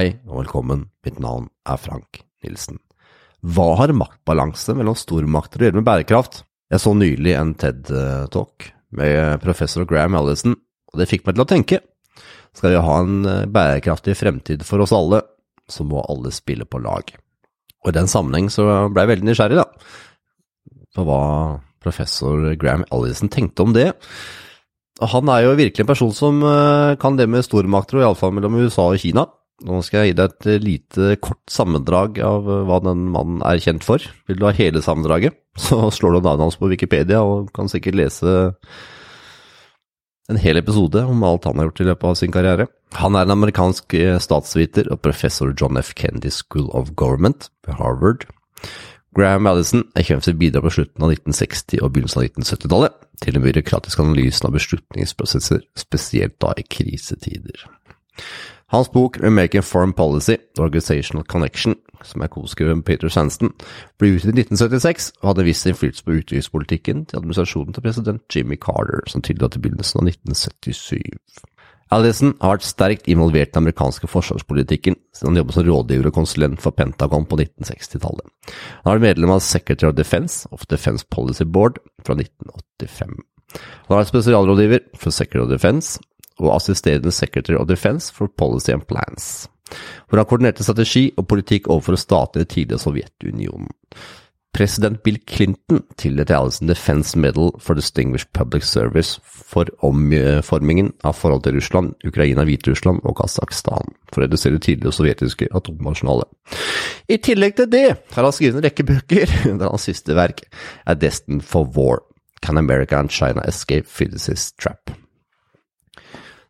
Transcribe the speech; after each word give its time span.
Hei 0.00 0.14
og 0.24 0.38
velkommen, 0.38 0.86
mitt 1.04 1.18
navn 1.20 1.50
er 1.68 1.76
Frank 1.76 2.22
Nilsen. 2.40 2.78
Hva 3.44 3.74
har 3.76 3.90
maktbalanse 3.92 4.72
mellom 4.72 4.94
stormakter 4.96 5.60
å 5.60 5.66
gjøre 5.66 5.76
med 5.76 5.84
bærekraft? 5.84 6.38
Jeg 6.72 6.80
så 6.80 6.94
nylig 6.96 7.34
en 7.36 7.50
TED-talk 7.60 8.70
med 8.96 9.42
professor 9.42 9.84
Graham 9.84 10.16
Allison, 10.16 10.54
og 10.88 10.96
det 10.96 11.08
fikk 11.10 11.26
meg 11.26 11.36
til 11.36 11.44
å 11.44 11.48
tenke. 11.50 11.80
Skal 12.56 12.72
vi 12.72 12.80
ha 12.86 12.94
en 13.02 13.18
eh, 13.28 13.42
bærekraftig 13.52 14.14
fremtid 14.16 14.64
for 14.64 14.80
oss 14.80 14.94
alle, 14.96 15.20
så 15.68 15.84
må 15.84 16.00
alle 16.00 16.32
spille 16.32 16.64
på 16.64 16.80
lag. 16.80 17.12
Og 17.84 17.90
i 17.92 17.96
den 17.98 18.08
sammenheng 18.08 18.48
så 18.48 18.64
ble 18.88 19.04
jeg 19.04 19.10
veldig 19.10 19.28
nysgjerrig, 19.28 19.60
da, 19.60 19.66
på 20.96 21.04
hva 21.10 21.20
professor 21.84 22.54
Graham 22.62 22.86
Allison 22.88 23.28
tenkte 23.28 23.68
om 23.68 23.76
det. 23.76 23.90
Han 25.12 25.28
er 25.34 25.44
jo 25.44 25.52
virkelig 25.60 25.84
en 25.84 25.92
person 25.92 26.16
som 26.16 26.40
eh, 26.40 26.96
kan 27.04 27.20
det 27.20 27.28
med 27.28 27.44
stormakter, 27.44 28.00
og 28.00 28.06
iallfall 28.06 28.32
mellom 28.38 28.62
USA 28.64 28.88
og 28.94 29.04
Kina. 29.04 29.28
Nå 29.68 29.82
skal 29.84 30.04
jeg 30.04 30.12
gi 30.12 30.16
deg 30.20 30.30
et 30.30 30.62
lite, 30.64 31.10
kort 31.20 31.42
sammendrag 31.52 32.20
av 32.24 32.48
eh, 32.48 32.62
hva 32.68 32.80
den 32.84 33.08
mannen 33.12 33.42
er 33.46 33.60
kjent 33.60 33.84
for. 33.84 34.04
Vil 34.30 34.40
du 34.40 34.46
ha 34.48 34.54
hele 34.56 34.82
sammendraget, 34.84 35.36
så 35.66 35.82
slår 35.92 36.16
du 36.16 36.22
navnet 36.22 36.48
hans 36.48 36.60
på 36.60 36.70
Wikipedia 36.70 37.20
og 37.26 37.52
kan 37.56 37.68
sikkert 37.70 37.98
lese 38.00 38.36
en 40.30 40.38
hel 40.38 40.60
episode 40.60 41.02
om 41.10 41.24
alt 41.26 41.48
han 41.48 41.58
har 41.58 41.68
gjort 41.68 41.82
i 41.82 41.88
løpet 41.88 42.06
av 42.06 42.18
sin 42.20 42.34
karriere. 42.34 42.68
Han 42.98 43.16
er 43.18 43.26
en 43.26 43.34
amerikansk 43.34 43.96
eh, 43.98 44.16
statsviter 44.22 44.88
og 44.94 45.02
professor 45.04 45.52
John 45.52 45.78
F. 45.80 45.92
Kennedy 45.98 46.32
School 46.34 46.70
of 46.76 46.94
Government 46.98 47.50
ved 47.66 47.76
Harvard. 47.82 48.28
Graham 49.16 49.42
Madison 49.42 49.82
er 49.98 50.06
kjent 50.06 50.22
for 50.22 50.38
bidrag 50.38 50.62
på 50.68 50.74
slutten 50.76 51.04
av 51.04 51.12
1960- 51.12 51.82
og 51.82 51.90
begynnelsen 51.90 52.22
av 52.22 52.28
1970-tallet 52.28 52.98
til 53.24 53.36
den 53.36 53.44
byråkratiske 53.44 54.04
analysen 54.04 54.46
av 54.46 54.54
beslutningsprosesser, 54.54 55.64
spesielt 55.78 56.38
da 56.42 56.54
i 56.54 56.64
krisetider. 56.64 57.66
Hans 58.70 58.90
bok 58.92 59.18
American 59.24 59.62
Foreign 59.66 59.92
Policy, 59.92 60.36
Organizational 60.58 61.24
Connection, 61.26 61.74
som 62.06 62.22
er 62.22 62.30
koskrevet 62.30 62.78
med 62.78 62.86
Peter 62.86 63.10
Sanston, 63.10 63.50
ble 63.98 64.14
utgitt 64.14 64.30
i 64.30 64.44
1976 64.44 65.08
og 65.20 65.32
hadde 65.32 65.46
viss 65.48 65.66
innflytelse 65.66 66.06
på 66.06 66.18
utenrikspolitikken 66.20 67.06
til 67.10 67.18
administrasjonen 67.18 67.74
til 67.74 67.84
president 67.84 68.36
Jimmy 68.36 68.58
Carter, 68.62 69.02
som 69.10 69.24
tilda 69.26 69.50
til 69.50 69.64
begynnelsen 69.64 70.02
av 70.02 70.12
1977. 70.12 71.02
Allison 71.90 72.36
har 72.38 72.54
vært 72.54 72.68
sterkt 72.68 73.08
involvert 73.10 73.50
i 73.50 73.54
den 73.56 73.64
amerikanske 73.64 74.06
forsvarspolitikken 74.06 74.94
siden 75.10 75.32
han 75.32 75.40
jobbet 75.40 75.56
som 75.56 75.66
rådgiver 75.66 76.06
og 76.06 76.14
konsulent 76.20 76.62
for 76.62 76.76
Pentagon 76.76 77.26
på 77.26 77.40
1960-tallet. 77.40 78.28
Han 78.84 78.86
har 78.86 79.00
vært 79.00 79.08
medlem 79.08 79.34
av 79.34 79.42
Secretary 79.42 79.90
of 79.90 79.98
Defense 79.98 80.46
of 80.54 80.62
Defense 80.70 81.02
Policy 81.10 81.42
Board 81.42 81.82
fra 82.06 82.14
1985. 82.14 83.18
Han 83.58 83.90
har 83.90 84.04
vært 84.04 84.12
spesialrådgiver 84.12 84.86
for 84.94 85.10
Secretary 85.10 85.42
of 85.42 85.50
Defense 85.50 85.98
og 86.46 86.56
assisterende 86.56 87.12
Secretary 87.14 87.58
of 87.58 87.68
Defense 87.68 88.12
for 88.14 88.32
Policy 88.38 88.74
and 88.74 88.86
Plans, 88.88 89.48
hvor 90.08 90.20
han 90.20 90.26
koordinerte 90.28 90.66
strategi 90.66 91.10
og 91.16 91.28
politikk 91.30 91.68
overfor 91.68 91.98
statene 92.00 92.46
i 92.46 92.50
tidligere 92.50 92.82
Sovjetunionen. 92.82 93.70
President 94.52 95.02
Bill 95.02 95.18
Clinton 95.30 95.82
tildelte 95.96 96.34
Allison 96.36 96.68
Defense 96.68 97.18
Medal 97.18 97.52
for 97.58 97.74
Distinguished 97.74 98.32
Public 98.32 98.64
Service 98.66 99.20
for 99.24 99.70
omformingen 99.86 100.90
av 101.06 101.14
forhold 101.14 101.44
til 101.44 101.54
Russland, 101.54 101.94
Ukraina, 102.04 102.44
Hviterussland 102.44 102.98
og 103.06 103.16
Kasakhstan, 103.20 103.94
for 104.10 104.20
å 104.20 104.26
redusere 104.26 104.58
tidligere 104.58 104.96
sovjetiske 104.96 105.48
atomnasjonale. 105.54 106.26
I 107.06 107.20
tillegg 107.22 107.60
til 107.60 107.70
det 107.70 107.86
har 108.16 108.26
han 108.26 108.34
skrevet 108.34 108.58
en 108.58 108.66
rekke 108.66 108.88
bøker, 108.90 109.36
der 109.60 109.68
hans 109.68 109.86
siste 109.86 110.18
verk 110.18 110.42
er 110.84 110.98
Destined 110.98 111.46
for 111.46 111.70
War, 111.78 112.02
Can 112.42 112.58
America 112.58 112.98
and 112.98 113.12
China 113.12 113.46
Escape 113.46 113.86
Physicist 113.86 114.58
Trap? 114.58 114.90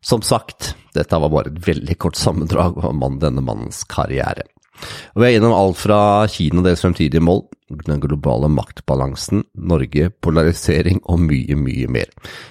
Som 0.01 0.23
sagt, 0.25 0.73
dette 0.95 1.19
var 1.21 1.29
bare 1.29 1.51
et 1.51 1.61
veldig 1.61 1.95
kort 2.01 2.17
sammendrag 2.17 2.79
om 2.81 3.19
denne 3.21 3.43
mannens 3.45 3.83
karriere. 3.89 4.47
Og 5.13 5.21
vi 5.21 5.27
er 5.27 5.35
gjennom 5.35 5.53
alt 5.53 5.77
fra 5.77 5.99
Kina 6.31 6.61
og 6.61 6.65
deres 6.65 6.81
fremtidige 6.81 7.21
mål, 7.21 7.43
den 7.85 8.01
globale 8.01 8.49
maktbalansen, 8.51 9.43
Norge, 9.53 10.09
polarisering 10.23 11.03
og 11.05 11.21
mye, 11.21 11.57
mye 11.59 11.89
mer. 11.91 12.09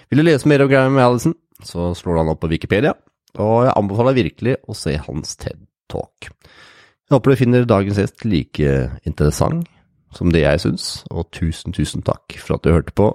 Vil 0.08 0.22
du 0.22 0.26
lese 0.26 0.48
mer 0.48 0.62
om 0.64 0.70
Graham 0.70 1.00
Allison, 1.02 1.34
så 1.66 1.90
slår 1.98 2.22
han 2.22 2.30
opp 2.32 2.40
på 2.44 2.52
Wikipedia, 2.52 2.94
og 3.40 3.66
jeg 3.66 3.76
anbefaler 3.76 4.16
virkelig 4.16 4.56
å 4.70 4.76
se 4.78 4.94
hans 5.08 5.34
TED-talk. 5.42 6.30
Jeg 6.30 7.16
håper 7.16 7.32
du 7.32 7.40
finner 7.40 7.68
dagens 7.68 7.98
gjest 7.98 8.24
like 8.24 8.74
interessant 9.02 9.66
som 10.14 10.30
det 10.30 10.44
jeg 10.44 10.62
syns, 10.62 10.88
og 11.10 11.28
tusen, 11.34 11.74
tusen 11.74 12.02
takk 12.06 12.38
for 12.38 12.56
at 12.56 12.64
du 12.64 12.72
hørte 12.72 12.94
på. 12.94 13.10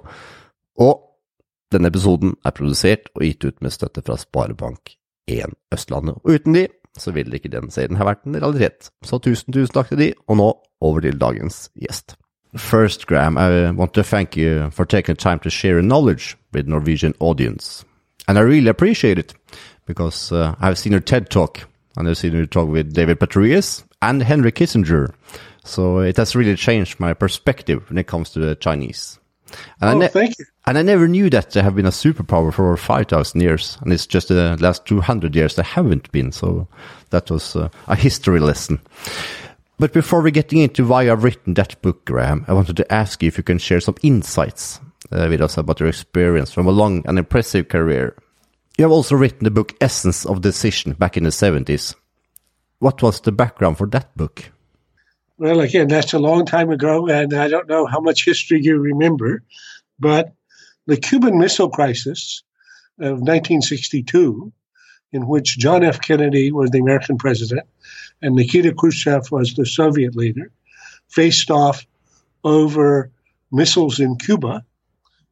Og 0.84 1.05
denne 1.76 1.92
episoden 1.92 2.36
er 2.46 2.56
produsert 2.56 3.12
og 3.16 3.28
gitt 3.28 3.46
ut 3.46 3.62
med 3.62 3.76
støtte 3.76 4.04
fra 4.06 4.18
Sparebank1 4.22 5.56
Østlandet, 5.76 6.18
og 6.24 6.36
uten 6.38 6.58
de 6.58 6.68
så 6.98 7.12
ville 7.12 7.36
ikke 7.36 7.52
den 7.52 7.72
serien 7.72 7.98
ha 8.00 8.06
vært 8.08 8.24
en 8.26 8.38
realitet. 8.40 8.90
Så 9.04 9.20
tusen, 9.20 9.52
tusen 9.54 9.74
takk 9.76 9.92
til 9.92 10.00
de, 10.00 10.14
og 10.28 10.40
nå 10.40 10.52
over 10.82 11.04
til 11.04 11.20
dagens 11.20 11.70
gjest. 11.76 12.16
First, 12.56 13.06
Graham, 13.08 13.38
I 13.38 13.72
want 13.76 13.94
to 13.94 14.04
thank 14.04 14.38
you 14.38 14.70
for 14.72 14.86
taking 14.86 15.18
time 15.18 15.40
to 15.40 15.50
share 15.50 15.74
your 15.74 15.82
knowledge 15.82 16.38
with 16.54 16.68
Norwegian 16.68 17.14
audience. 17.20 17.84
And 18.28 18.38
I 18.38 18.42
really 18.42 18.70
appreciate 18.70 19.20
it, 19.20 19.34
because 19.86 20.32
uh, 20.32 20.56
I've 20.62 20.78
seen 20.78 20.94
your 20.94 21.02
TED 21.02 21.30
Talk, 21.30 21.68
and 21.98 22.08
I've 22.08 22.18
seen 22.18 22.34
your 22.34 22.46
talk 22.46 22.70
with 22.70 22.94
David 22.94 23.20
Petraeus 23.20 23.84
and 24.02 24.24
Henry 24.24 24.52
Kissinger. 24.52 25.14
So 25.66 26.00
it 26.00 26.18
has 26.18 26.36
really 26.36 26.56
changed 26.56 27.00
my 27.00 27.14
perspective 27.14 27.90
when 27.90 27.98
it 27.98 28.08
comes 28.08 28.30
to 28.32 28.40
the 28.40 28.56
Chinese. 28.56 29.20
And 29.82 30.04
oh, 30.04 30.08
thank 30.08 30.38
you. 30.40 30.46
And 30.66 30.78
I 30.78 30.82
never 30.82 31.08
knew 31.08 31.30
that 31.30 31.52
they 31.52 31.62
have 31.62 31.76
been 31.76 31.86
a 31.86 31.92
superpower 31.92 32.54
for 32.54 32.66
over 32.66 32.78
5,000 32.78 33.42
years. 33.42 33.78
And 33.82 33.94
it's 33.94 34.08
just 34.08 34.30
the 34.30 34.58
last 34.60 34.86
200 34.86 35.36
years 35.36 35.56
they 35.56 35.64
haven't 35.64 36.12
been. 36.12 36.32
So 36.32 36.68
that 37.10 37.30
was 37.30 37.56
uh, 37.56 37.70
a 37.88 37.96
history 37.96 38.40
lesson. 38.40 38.82
But 39.78 39.94
before 39.94 40.22
we 40.22 40.32
getting 40.32 40.60
into 40.60 40.88
why 40.88 41.10
I've 41.10 41.24
written 41.24 41.54
that 41.56 41.82
book, 41.82 42.06
Graham, 42.06 42.46
I 42.48 42.54
wanted 42.54 42.78
to 42.78 42.94
ask 42.94 43.22
you 43.22 43.28
if 43.28 43.38
you 43.38 43.44
can 43.44 43.58
share 43.58 43.82
some 43.82 43.96
insights 44.02 44.80
uh, 45.12 45.28
with 45.30 45.42
us 45.42 45.58
about 45.58 45.80
your 45.80 45.90
experience 45.90 46.52
from 46.52 46.68
a 46.68 46.72
long 46.72 47.06
and 47.06 47.20
impressive 47.20 47.68
career. 47.68 48.16
You 48.78 48.84
have 48.84 48.92
also 48.92 49.16
written 49.16 49.44
the 49.44 49.52
book 49.52 49.74
Essence 49.82 50.26
of 50.26 50.42
Decision 50.42 50.94
back 50.94 51.18
in 51.18 51.24
the 51.24 51.30
70s. 51.30 51.96
What 52.80 53.02
was 53.02 53.22
the 53.22 53.32
background 53.32 53.78
for 53.78 53.88
that 53.88 54.16
book? 54.18 54.52
Well, 55.38 55.60
again, 55.60 55.90
that's 55.90 56.14
a 56.14 56.20
long 56.20 56.46
time 56.46 56.72
ago, 56.72 57.08
and 57.08 57.34
I 57.34 57.50
don't 57.50 57.68
know 57.68 57.86
how 57.86 58.00
much 58.00 58.24
history 58.24 58.62
you 58.62 58.78
remember, 58.78 59.44
but 60.00 60.34
the 60.88 60.96
Cuban 60.96 61.38
Missile 61.38 61.70
Crisis 61.70 62.44
of 63.00 63.20
1962, 63.20 64.54
in 65.12 65.28
which 65.28 65.58
John 65.58 65.84
F. 65.84 66.00
Kennedy 66.00 66.52
was 66.52 66.70
the 66.70 66.80
American 66.80 67.18
president 67.18 67.68
and 68.22 68.36
Nikita 68.36 68.74
Khrushchev 68.74 69.32
was 69.32 69.54
the 69.54 69.66
Soviet 69.66 70.16
leader, 70.16 70.52
faced 71.08 71.52
off 71.52 71.86
over 72.44 73.12
missiles 73.52 74.00
in 74.00 74.18
Cuba, 74.18 74.66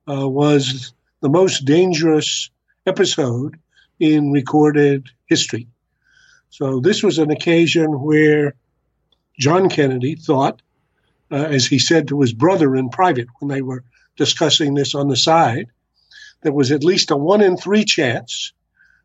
uh, 0.07 0.27
was 0.27 0.93
the 1.21 1.29
most 1.29 1.65
dangerous 1.65 2.49
episode 2.85 3.57
in 3.99 4.31
recorded 4.31 5.09
history. 5.25 5.67
So, 6.49 6.79
this 6.79 7.01
was 7.01 7.17
an 7.17 7.31
occasion 7.31 8.01
where 8.01 8.53
John 9.39 9.69
Kennedy 9.69 10.15
thought, 10.15 10.61
uh, 11.31 11.35
as 11.35 11.65
he 11.65 11.79
said 11.79 12.07
to 12.07 12.21
his 12.21 12.33
brother 12.33 12.75
in 12.75 12.89
private 12.89 13.27
when 13.39 13.49
they 13.49 13.61
were 13.61 13.83
discussing 14.15 14.73
this 14.73 14.93
on 14.93 15.07
the 15.07 15.15
side, 15.15 15.67
there 16.41 16.53
was 16.53 16.71
at 16.71 16.83
least 16.83 17.11
a 17.11 17.17
one 17.17 17.41
in 17.41 17.57
three 17.57 17.85
chance 17.85 18.53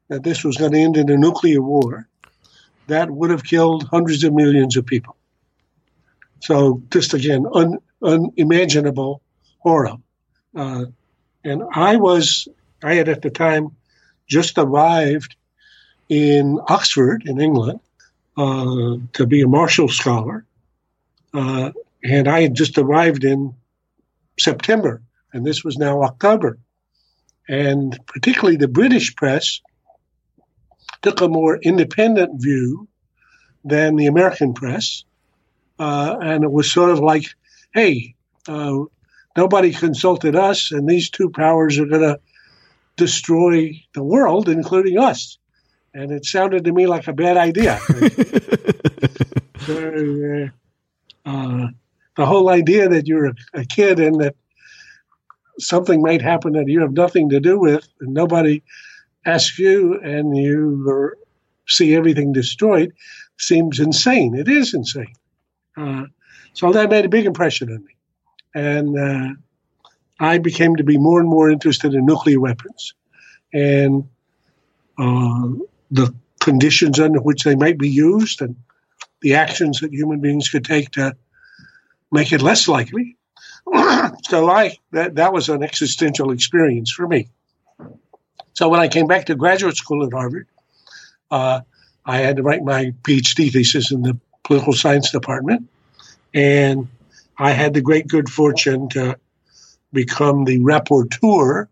that 0.08 0.22
this 0.22 0.44
was 0.44 0.56
going 0.56 0.72
to 0.72 0.78
end 0.78 0.96
in 0.96 1.10
a 1.10 1.16
nuclear 1.16 1.62
war 1.62 2.08
that 2.88 3.10
would 3.10 3.30
have 3.30 3.44
killed 3.44 3.84
hundreds 3.84 4.24
of 4.24 4.34
millions 4.34 4.76
of 4.76 4.86
people. 4.86 5.16
So, 6.40 6.82
just 6.90 7.14
again, 7.14 7.46
un, 7.52 7.78
unimaginable 8.02 9.22
horror. 9.58 9.96
Uh, 10.54 10.86
and 11.44 11.62
I 11.74 11.96
was, 11.96 12.48
I 12.82 12.94
had 12.94 13.08
at 13.08 13.22
the 13.22 13.30
time 13.30 13.76
just 14.26 14.58
arrived 14.58 15.36
in 16.08 16.58
Oxford, 16.68 17.24
in 17.26 17.40
England, 17.40 17.80
to 18.38 19.26
be 19.26 19.42
a 19.42 19.48
Marshall 19.48 19.88
Scholar. 19.88 20.44
Uh, 21.34 21.72
and 22.02 22.28
I 22.28 22.42
had 22.42 22.54
just 22.54 22.78
arrived 22.78 23.24
in 23.24 23.54
September, 24.38 25.02
and 25.32 25.44
this 25.44 25.64
was 25.64 25.76
now 25.76 26.02
October. 26.02 26.58
And 27.48 27.98
particularly 28.06 28.56
the 28.56 28.68
British 28.68 29.16
press 29.16 29.60
took 31.02 31.20
a 31.20 31.28
more 31.28 31.56
independent 31.56 32.40
view 32.40 32.88
than 33.64 33.96
the 33.96 34.06
American 34.06 34.54
press. 34.54 35.04
Uh, 35.78 36.16
and 36.20 36.44
it 36.44 36.50
was 36.50 36.70
sort 36.70 36.90
of 36.90 37.00
like, 37.00 37.24
hey, 37.72 38.14
uh, 38.46 38.84
nobody 39.36 39.72
consulted 39.72 40.34
us, 40.34 40.72
and 40.72 40.88
these 40.88 41.10
two 41.10 41.30
powers 41.30 41.78
are 41.78 41.86
going 41.86 42.02
to 42.02 42.20
destroy 42.96 43.80
the 43.94 44.02
world, 44.02 44.48
including 44.48 44.98
us. 44.98 45.38
And 45.94 46.12
it 46.12 46.24
sounded 46.26 46.64
to 46.64 46.72
me 46.72 46.86
like 46.86 47.08
a 47.08 47.12
bad 47.12 47.36
idea. 47.36 47.78
so, 49.66 50.50
uh, 51.26 51.28
uh 51.28 51.68
the 52.16 52.26
whole 52.26 52.48
idea 52.48 52.88
that 52.88 53.06
you're 53.06 53.26
a, 53.26 53.34
a 53.54 53.64
kid 53.64 54.00
and 54.00 54.20
that 54.20 54.34
something 55.58 56.02
might 56.02 56.20
happen 56.20 56.52
that 56.52 56.68
you 56.68 56.80
have 56.80 56.92
nothing 56.92 57.28
to 57.30 57.40
do 57.40 57.58
with 57.58 57.88
and 58.00 58.12
nobody 58.12 58.62
asks 59.24 59.58
you 59.58 60.00
and 60.00 60.36
you 60.36 61.14
see 61.66 61.94
everything 61.94 62.32
destroyed 62.32 62.92
seems 63.38 63.78
insane. 63.78 64.34
It 64.34 64.48
is 64.48 64.74
insane. 64.74 65.14
Uh, 65.76 66.04
so 66.54 66.72
that 66.72 66.90
made 66.90 67.04
a 67.04 67.08
big 67.08 67.26
impression 67.26 67.70
on 67.70 67.84
me. 67.84 67.94
And 68.54 68.98
uh, 68.98 69.34
I 70.18 70.38
became 70.38 70.76
to 70.76 70.84
be 70.84 70.98
more 70.98 71.20
and 71.20 71.28
more 71.28 71.50
interested 71.50 71.94
in 71.94 72.04
nuclear 72.04 72.40
weapons 72.40 72.94
and 73.52 74.08
uh, 74.98 75.48
the 75.90 76.14
conditions 76.40 77.00
under 77.00 77.20
which 77.20 77.44
they 77.44 77.54
might 77.54 77.78
be 77.78 77.88
used 77.88 78.42
and 78.42 78.56
the 79.20 79.34
actions 79.34 79.80
that 79.80 79.92
human 79.92 80.20
beings 80.20 80.48
could 80.48 80.64
take 80.64 80.90
to 80.92 81.14
make 82.10 82.32
it 82.32 82.42
less 82.42 82.68
likely. 82.68 83.16
so 84.28 84.50
I 84.50 84.76
that 84.92 85.16
that 85.16 85.32
was 85.32 85.48
an 85.48 85.62
existential 85.62 86.30
experience 86.30 86.90
for 86.90 87.06
me. 87.06 87.28
So 88.54 88.68
when 88.68 88.80
I 88.80 88.88
came 88.88 89.06
back 89.06 89.26
to 89.26 89.34
graduate 89.34 89.76
school 89.76 90.04
at 90.06 90.12
Harvard, 90.12 90.48
uh, 91.30 91.60
I 92.04 92.18
had 92.18 92.36
to 92.36 92.42
write 92.42 92.62
my 92.62 92.92
PhD 93.02 93.52
thesis 93.52 93.92
in 93.92 94.02
the 94.02 94.18
political 94.42 94.72
science 94.72 95.10
department, 95.10 95.68
and 96.32 96.88
I 97.36 97.50
had 97.50 97.74
the 97.74 97.82
great 97.82 98.08
good 98.08 98.30
fortune 98.30 98.88
to 98.90 99.18
become 99.92 100.44
the 100.44 100.60
rapporteur 100.60 101.68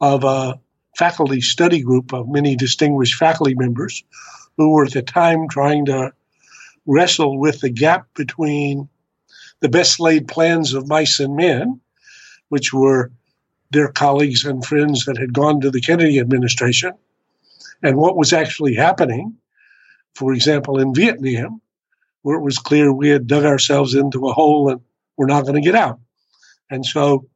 of 0.00 0.24
a 0.24 0.60
faculty 0.98 1.40
study 1.40 1.80
group 1.80 2.12
of 2.12 2.28
many 2.28 2.56
distinguished 2.56 3.14
faculty 3.14 3.54
members 3.54 4.02
who 4.56 4.70
were 4.70 4.84
at 4.84 4.92
the 4.92 5.02
time 5.02 5.48
trying 5.48 5.86
to 5.86 6.12
wrestle 6.86 7.38
with 7.38 7.60
the 7.60 7.70
gap 7.70 8.08
between 8.14 8.88
the 9.60 9.68
best 9.68 10.00
laid 10.00 10.26
plans 10.26 10.74
of 10.74 10.88
mice 10.88 11.20
and 11.20 11.36
men, 11.36 11.80
which 12.48 12.72
were 12.72 13.12
their 13.70 13.88
colleagues 13.88 14.44
and 14.44 14.64
friends 14.64 15.04
that 15.04 15.18
had 15.18 15.32
gone 15.32 15.60
to 15.60 15.70
the 15.70 15.80
Kennedy 15.80 16.18
administration, 16.18 16.92
and 17.82 17.96
what 17.96 18.16
was 18.16 18.32
actually 18.32 18.74
happening, 18.74 19.36
for 20.14 20.32
example, 20.32 20.80
in 20.80 20.94
Vietnam, 20.94 21.60
where 22.22 22.38
it 22.38 22.42
was 22.42 22.58
clear 22.58 22.92
we 22.92 23.08
had 23.08 23.26
dug 23.26 23.44
ourselves 23.44 23.94
into 23.94 24.26
a 24.26 24.32
hole 24.32 24.70
and 24.70 24.80
we're 25.16 25.26
not 25.26 25.42
going 25.42 25.54
to 25.54 25.60
get 25.60 25.74
out. 25.74 26.00
And 26.70 26.84
so, 26.84 27.28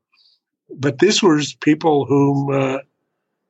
but 0.74 0.98
this 0.98 1.22
was 1.22 1.54
people 1.54 2.06
whom 2.06 2.50
uh, 2.50 2.78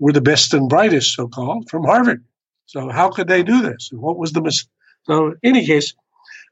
were 0.02 0.12
the 0.12 0.20
best 0.20 0.52
and 0.52 0.68
brightest, 0.68 1.14
so 1.14 1.28
called, 1.28 1.70
from 1.70 1.84
Harvard. 1.84 2.24
So 2.66 2.88
how 2.88 3.10
could 3.10 3.28
they 3.28 3.44
do 3.44 3.62
this? 3.62 3.90
What 3.92 4.18
was 4.18 4.32
the 4.32 4.42
mis- 4.42 4.66
so? 5.04 5.28
In 5.28 5.36
any 5.44 5.64
case, 5.64 5.94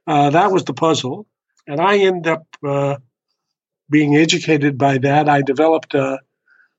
uh, 0.06 0.30
that 0.30 0.52
was 0.52 0.64
the 0.64 0.72
puzzle, 0.72 1.26
and 1.66 1.80
I 1.80 1.98
end 1.98 2.28
up 2.28 2.46
uh, 2.64 2.98
being 3.90 4.16
educated 4.16 4.78
by 4.78 4.98
that. 4.98 5.28
I 5.28 5.42
developed 5.42 5.96
uh, 5.96 6.18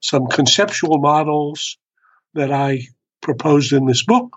some 0.00 0.28
conceptual 0.28 0.98
models 0.98 1.76
that 2.32 2.50
I 2.50 2.88
proposed 3.20 3.74
in 3.74 3.84
this 3.84 4.02
book 4.02 4.34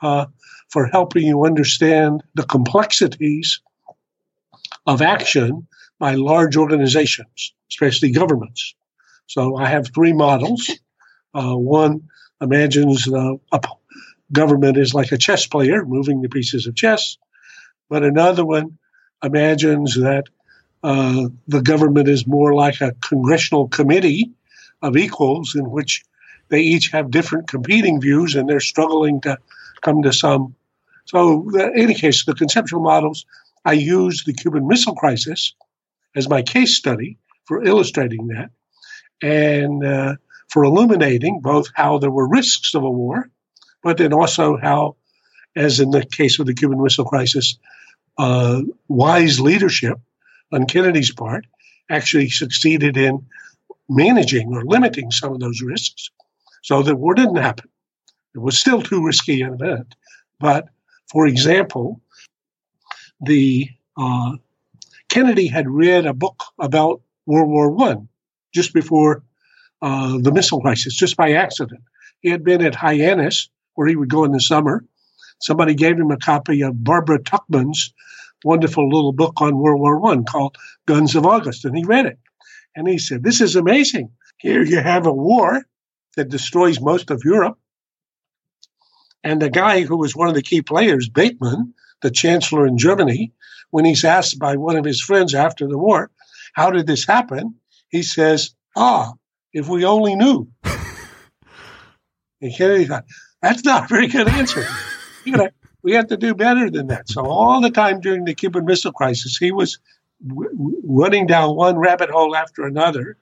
uh, 0.00 0.24
for 0.70 0.86
helping 0.86 1.24
you 1.24 1.44
understand 1.44 2.22
the 2.34 2.44
complexities 2.44 3.60
of 4.86 5.02
action 5.02 5.68
by 5.98 6.14
large 6.14 6.56
organizations, 6.56 7.54
especially 7.70 8.10
governments. 8.10 8.74
So 9.26 9.56
I 9.56 9.66
have 9.66 9.92
three 9.94 10.14
models. 10.14 10.70
Uh, 11.34 11.56
one 11.56 12.08
imagines 12.40 13.08
a 13.08 13.60
government 14.32 14.76
is 14.76 14.94
like 14.94 15.12
a 15.12 15.18
chess 15.18 15.46
player 15.46 15.84
moving 15.84 16.22
the 16.22 16.28
pieces 16.28 16.66
of 16.66 16.74
chess, 16.74 17.16
but 17.88 18.02
another 18.02 18.44
one 18.44 18.78
imagines 19.22 19.94
that 19.94 20.24
uh, 20.82 21.28
the 21.48 21.62
government 21.62 22.08
is 22.08 22.26
more 22.26 22.54
like 22.54 22.80
a 22.80 22.92
congressional 23.00 23.68
committee 23.68 24.32
of 24.82 24.96
equals 24.96 25.54
in 25.54 25.70
which 25.70 26.04
they 26.50 26.60
each 26.60 26.90
have 26.90 27.10
different 27.10 27.48
competing 27.48 28.00
views 28.00 28.34
and 28.34 28.48
they're 28.48 28.60
struggling 28.60 29.20
to 29.22 29.38
come 29.80 30.02
to 30.02 30.12
some. 30.12 30.54
So, 31.06 31.48
in 31.54 31.72
any 31.74 31.94
case, 31.94 32.24
the 32.24 32.34
conceptual 32.34 32.80
models, 32.80 33.24
I 33.64 33.72
use 33.72 34.24
the 34.24 34.34
Cuban 34.34 34.66
Missile 34.66 34.94
Crisis 34.94 35.54
as 36.14 36.28
my 36.28 36.42
case 36.42 36.76
study 36.76 37.16
for 37.46 37.64
illustrating 37.64 38.28
that 38.28 38.50
and 39.22 39.84
uh, 39.84 40.16
for 40.48 40.64
illuminating 40.64 41.40
both 41.40 41.68
how 41.74 41.98
there 41.98 42.10
were 42.10 42.28
risks 42.28 42.74
of 42.74 42.84
a 42.84 42.90
war, 42.90 43.28
but 43.82 43.98
then 43.98 44.12
also 44.12 44.56
how, 44.56 44.96
as 45.56 45.80
in 45.80 45.90
the 45.90 46.04
case 46.04 46.38
of 46.38 46.46
the 46.46 46.54
Cuban 46.54 46.82
Missile 46.82 47.04
Crisis, 47.04 47.58
uh, 48.18 48.62
wise 48.88 49.40
leadership 49.40 49.98
on 50.52 50.66
Kennedy's 50.66 51.12
part 51.12 51.46
actually 51.90 52.28
succeeded 52.30 52.96
in 52.96 53.26
managing 53.88 54.54
or 54.54 54.64
limiting 54.64 55.10
some 55.10 55.32
of 55.32 55.40
those 55.40 55.60
risks 55.60 56.10
so 56.64 56.82
the 56.82 56.96
war 56.96 57.14
didn't 57.14 57.36
happen. 57.36 57.68
It 58.34 58.38
was 58.38 58.58
still 58.58 58.80
too 58.80 59.04
risky 59.04 59.42
an 59.42 59.52
event. 59.52 59.94
But 60.40 60.70
for 61.12 61.26
example, 61.26 62.00
the 63.20 63.68
uh, 63.98 64.32
Kennedy 65.10 65.46
had 65.46 65.68
read 65.68 66.06
a 66.06 66.14
book 66.14 66.42
about 66.58 67.02
World 67.26 67.50
War 67.50 67.70
One 67.70 68.08
just 68.54 68.72
before 68.72 69.22
uh, 69.84 70.16
the 70.18 70.32
missile 70.32 70.62
crisis, 70.62 70.94
just 70.94 71.14
by 71.14 71.32
accident. 71.32 71.82
He 72.20 72.30
had 72.30 72.42
been 72.42 72.64
at 72.64 72.74
Hyannis, 72.74 73.50
where 73.74 73.86
he 73.86 73.96
would 73.96 74.08
go 74.08 74.24
in 74.24 74.32
the 74.32 74.40
summer. 74.40 74.82
Somebody 75.42 75.74
gave 75.74 75.98
him 75.98 76.10
a 76.10 76.16
copy 76.16 76.62
of 76.62 76.82
Barbara 76.82 77.18
Tuchman's 77.18 77.92
wonderful 78.42 78.88
little 78.88 79.12
book 79.12 79.42
on 79.42 79.58
World 79.58 79.82
War 79.82 80.00
One 80.00 80.24
called 80.24 80.56
Guns 80.86 81.14
of 81.14 81.26
August, 81.26 81.66
and 81.66 81.76
he 81.76 81.84
read 81.84 82.06
it. 82.06 82.18
And 82.74 82.88
he 82.88 82.96
said, 82.96 83.22
This 83.22 83.42
is 83.42 83.56
amazing. 83.56 84.12
Here 84.38 84.62
you 84.62 84.80
have 84.80 85.04
a 85.04 85.12
war 85.12 85.62
that 86.16 86.30
destroys 86.30 86.80
most 86.80 87.10
of 87.10 87.20
Europe. 87.22 87.58
And 89.22 89.42
the 89.42 89.50
guy 89.50 89.82
who 89.82 89.98
was 89.98 90.16
one 90.16 90.28
of 90.28 90.34
the 90.34 90.42
key 90.42 90.62
players, 90.62 91.10
Bethmann, 91.10 91.74
the 92.00 92.10
chancellor 92.10 92.66
in 92.66 92.78
Germany, 92.78 93.34
when 93.70 93.84
he's 93.84 94.04
asked 94.04 94.38
by 94.38 94.56
one 94.56 94.76
of 94.76 94.86
his 94.86 95.02
friends 95.02 95.34
after 95.34 95.68
the 95.68 95.78
war, 95.78 96.10
how 96.54 96.70
did 96.70 96.86
this 96.86 97.06
happen? 97.06 97.56
He 97.88 98.02
says, 98.02 98.54
ah, 98.74 99.12
if 99.54 99.68
we 99.68 99.86
only 99.86 100.16
knew. 100.16 100.48
and 102.42 102.52
that's 103.40 103.64
not 103.64 103.84
a 103.84 103.86
very 103.88 104.08
good 104.08 104.28
answer. 104.28 104.66
You 105.24 105.32
know, 105.32 105.48
we 105.82 105.92
have 105.92 106.08
to 106.08 106.16
do 106.18 106.34
better 106.34 106.68
than 106.68 106.88
that. 106.88 107.08
So 107.08 107.24
all 107.24 107.62
the 107.62 107.70
time 107.70 108.00
during 108.00 108.24
the 108.24 108.34
Cuban 108.34 108.66
Missile 108.66 108.92
Crisis, 108.92 109.38
he 109.38 109.52
was 109.52 109.78
w- 110.26 110.82
running 110.82 111.26
down 111.26 111.56
one 111.56 111.78
rabbit 111.78 112.10
hole 112.10 112.36
after 112.36 112.66
another, 112.66 113.16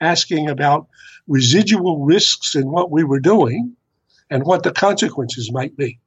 asking 0.00 0.48
about 0.48 0.86
residual 1.26 2.04
risks 2.04 2.54
in 2.54 2.70
what 2.70 2.90
we 2.90 3.02
were 3.02 3.20
doing 3.20 3.74
and 4.28 4.44
what 4.44 4.62
the 4.62 4.72
consequences 4.72 5.50
might 5.50 5.76
be. 5.76 5.98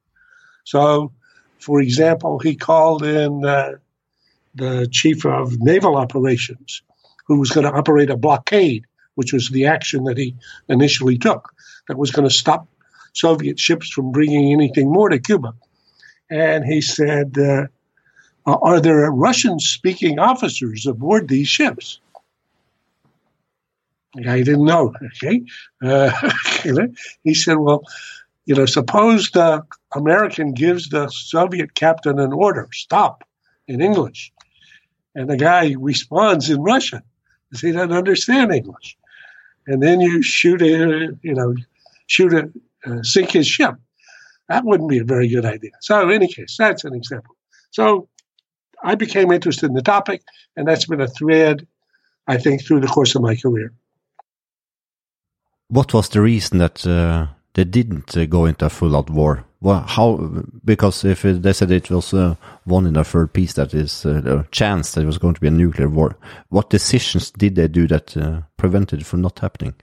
So, 0.64 1.12
for 1.58 1.80
example, 1.80 2.38
he 2.38 2.54
called 2.56 3.02
in 3.02 3.44
uh, 3.44 3.72
the 4.54 4.88
chief 4.90 5.26
of 5.26 5.60
naval 5.60 5.96
operations, 5.96 6.82
who 7.26 7.38
was 7.38 7.50
going 7.50 7.66
to 7.66 7.72
operate 7.72 8.10
a 8.10 8.16
blockade, 8.16 8.84
which 9.14 9.32
was 9.32 9.50
the 9.50 9.66
action 9.66 10.04
that 10.04 10.18
he 10.18 10.34
initially 10.68 11.18
took, 11.18 11.54
that 11.88 11.98
was 11.98 12.10
going 12.10 12.28
to 12.28 12.34
stop 12.34 12.66
Soviet 13.12 13.58
ships 13.58 13.90
from 13.90 14.12
bringing 14.12 14.52
anything 14.52 14.90
more 14.92 15.08
to 15.08 15.18
Cuba. 15.18 15.54
And 16.30 16.64
he 16.64 16.80
said, 16.80 17.36
uh, 17.38 17.66
Are 18.46 18.80
there 18.80 19.10
Russian 19.10 19.58
speaking 19.60 20.18
officers 20.18 20.86
aboard 20.86 21.28
these 21.28 21.48
ships? 21.48 22.00
I 24.16 24.42
didn't 24.42 24.64
know. 24.64 24.94
Okay. 25.22 25.42
Uh, 25.82 26.10
he 27.24 27.34
said, 27.34 27.56
well, 27.56 27.82
you 28.46 28.54
know, 28.54 28.66
suppose 28.66 29.30
the 29.30 29.64
American 29.94 30.52
gives 30.52 30.88
the 30.88 31.08
Soviet 31.08 31.74
captain 31.74 32.18
an 32.18 32.32
order, 32.32 32.68
stop, 32.72 33.24
in 33.66 33.80
English. 33.80 34.32
And 35.14 35.30
the 35.30 35.36
guy 35.36 35.74
responds 35.78 36.50
in 36.50 36.60
Russian 36.60 37.02
because 37.48 37.62
he 37.62 37.72
doesn't 37.72 37.92
understand 37.92 38.52
English. 38.52 38.96
And 39.66 39.82
then 39.82 40.00
you 40.00 40.22
shoot 40.22 40.62
a, 40.62 41.16
you 41.22 41.34
know, 41.34 41.54
shoot 42.06 42.32
a, 42.32 42.50
uh, 42.86 43.02
sink 43.02 43.30
his 43.30 43.46
ship. 43.46 43.74
That 44.48 44.64
wouldn't 44.64 44.90
be 44.90 44.98
a 44.98 45.04
very 45.04 45.28
good 45.28 45.46
idea. 45.46 45.72
So, 45.80 46.02
in 46.02 46.12
any 46.12 46.28
case, 46.28 46.56
that's 46.58 46.84
an 46.84 46.94
example. 46.94 47.34
So, 47.70 48.08
I 48.82 48.94
became 48.94 49.32
interested 49.32 49.66
in 49.66 49.74
the 49.74 49.82
topic, 49.82 50.22
and 50.54 50.68
that's 50.68 50.84
been 50.84 51.00
a 51.00 51.08
thread, 51.08 51.66
I 52.26 52.36
think, 52.36 52.62
through 52.62 52.80
the 52.80 52.86
course 52.88 53.14
of 53.14 53.22
my 53.22 53.36
career 53.36 53.72
what 55.74 55.92
was 55.92 56.08
the 56.08 56.20
reason 56.20 56.58
that 56.58 56.86
uh, 56.86 57.26
they 57.54 57.64
didn't 57.64 58.16
uh, 58.16 58.26
go 58.26 58.46
into 58.46 58.66
a 58.66 58.70
full-out 58.70 59.10
war? 59.10 59.44
Well, 59.64 59.80
how? 59.80 60.18
Because 60.62 61.06
if 61.06 61.24
it, 61.24 61.40
they 61.40 61.54
said 61.54 61.70
it 61.70 61.90
was 61.90 62.12
uh, 62.12 62.34
one 62.64 62.84
in 62.84 62.96
a 62.96 63.02
third 63.02 63.32
piece, 63.32 63.54
that 63.54 63.72
is 63.72 64.04
uh, 64.04 64.20
a 64.26 64.46
chance 64.50 64.92
that 64.92 65.00
it 65.00 65.06
was 65.06 65.16
going 65.16 65.32
to 65.32 65.40
be 65.40 65.46
a 65.46 65.50
nuclear 65.50 65.88
war. 65.88 66.18
What 66.50 66.68
decisions 66.68 67.30
did 67.30 67.54
they 67.54 67.66
do 67.66 67.86
that 67.86 68.14
uh, 68.14 68.42
prevented 68.58 69.00
it 69.00 69.06
from 69.06 69.22
not 69.22 69.38
happening? 69.38 69.74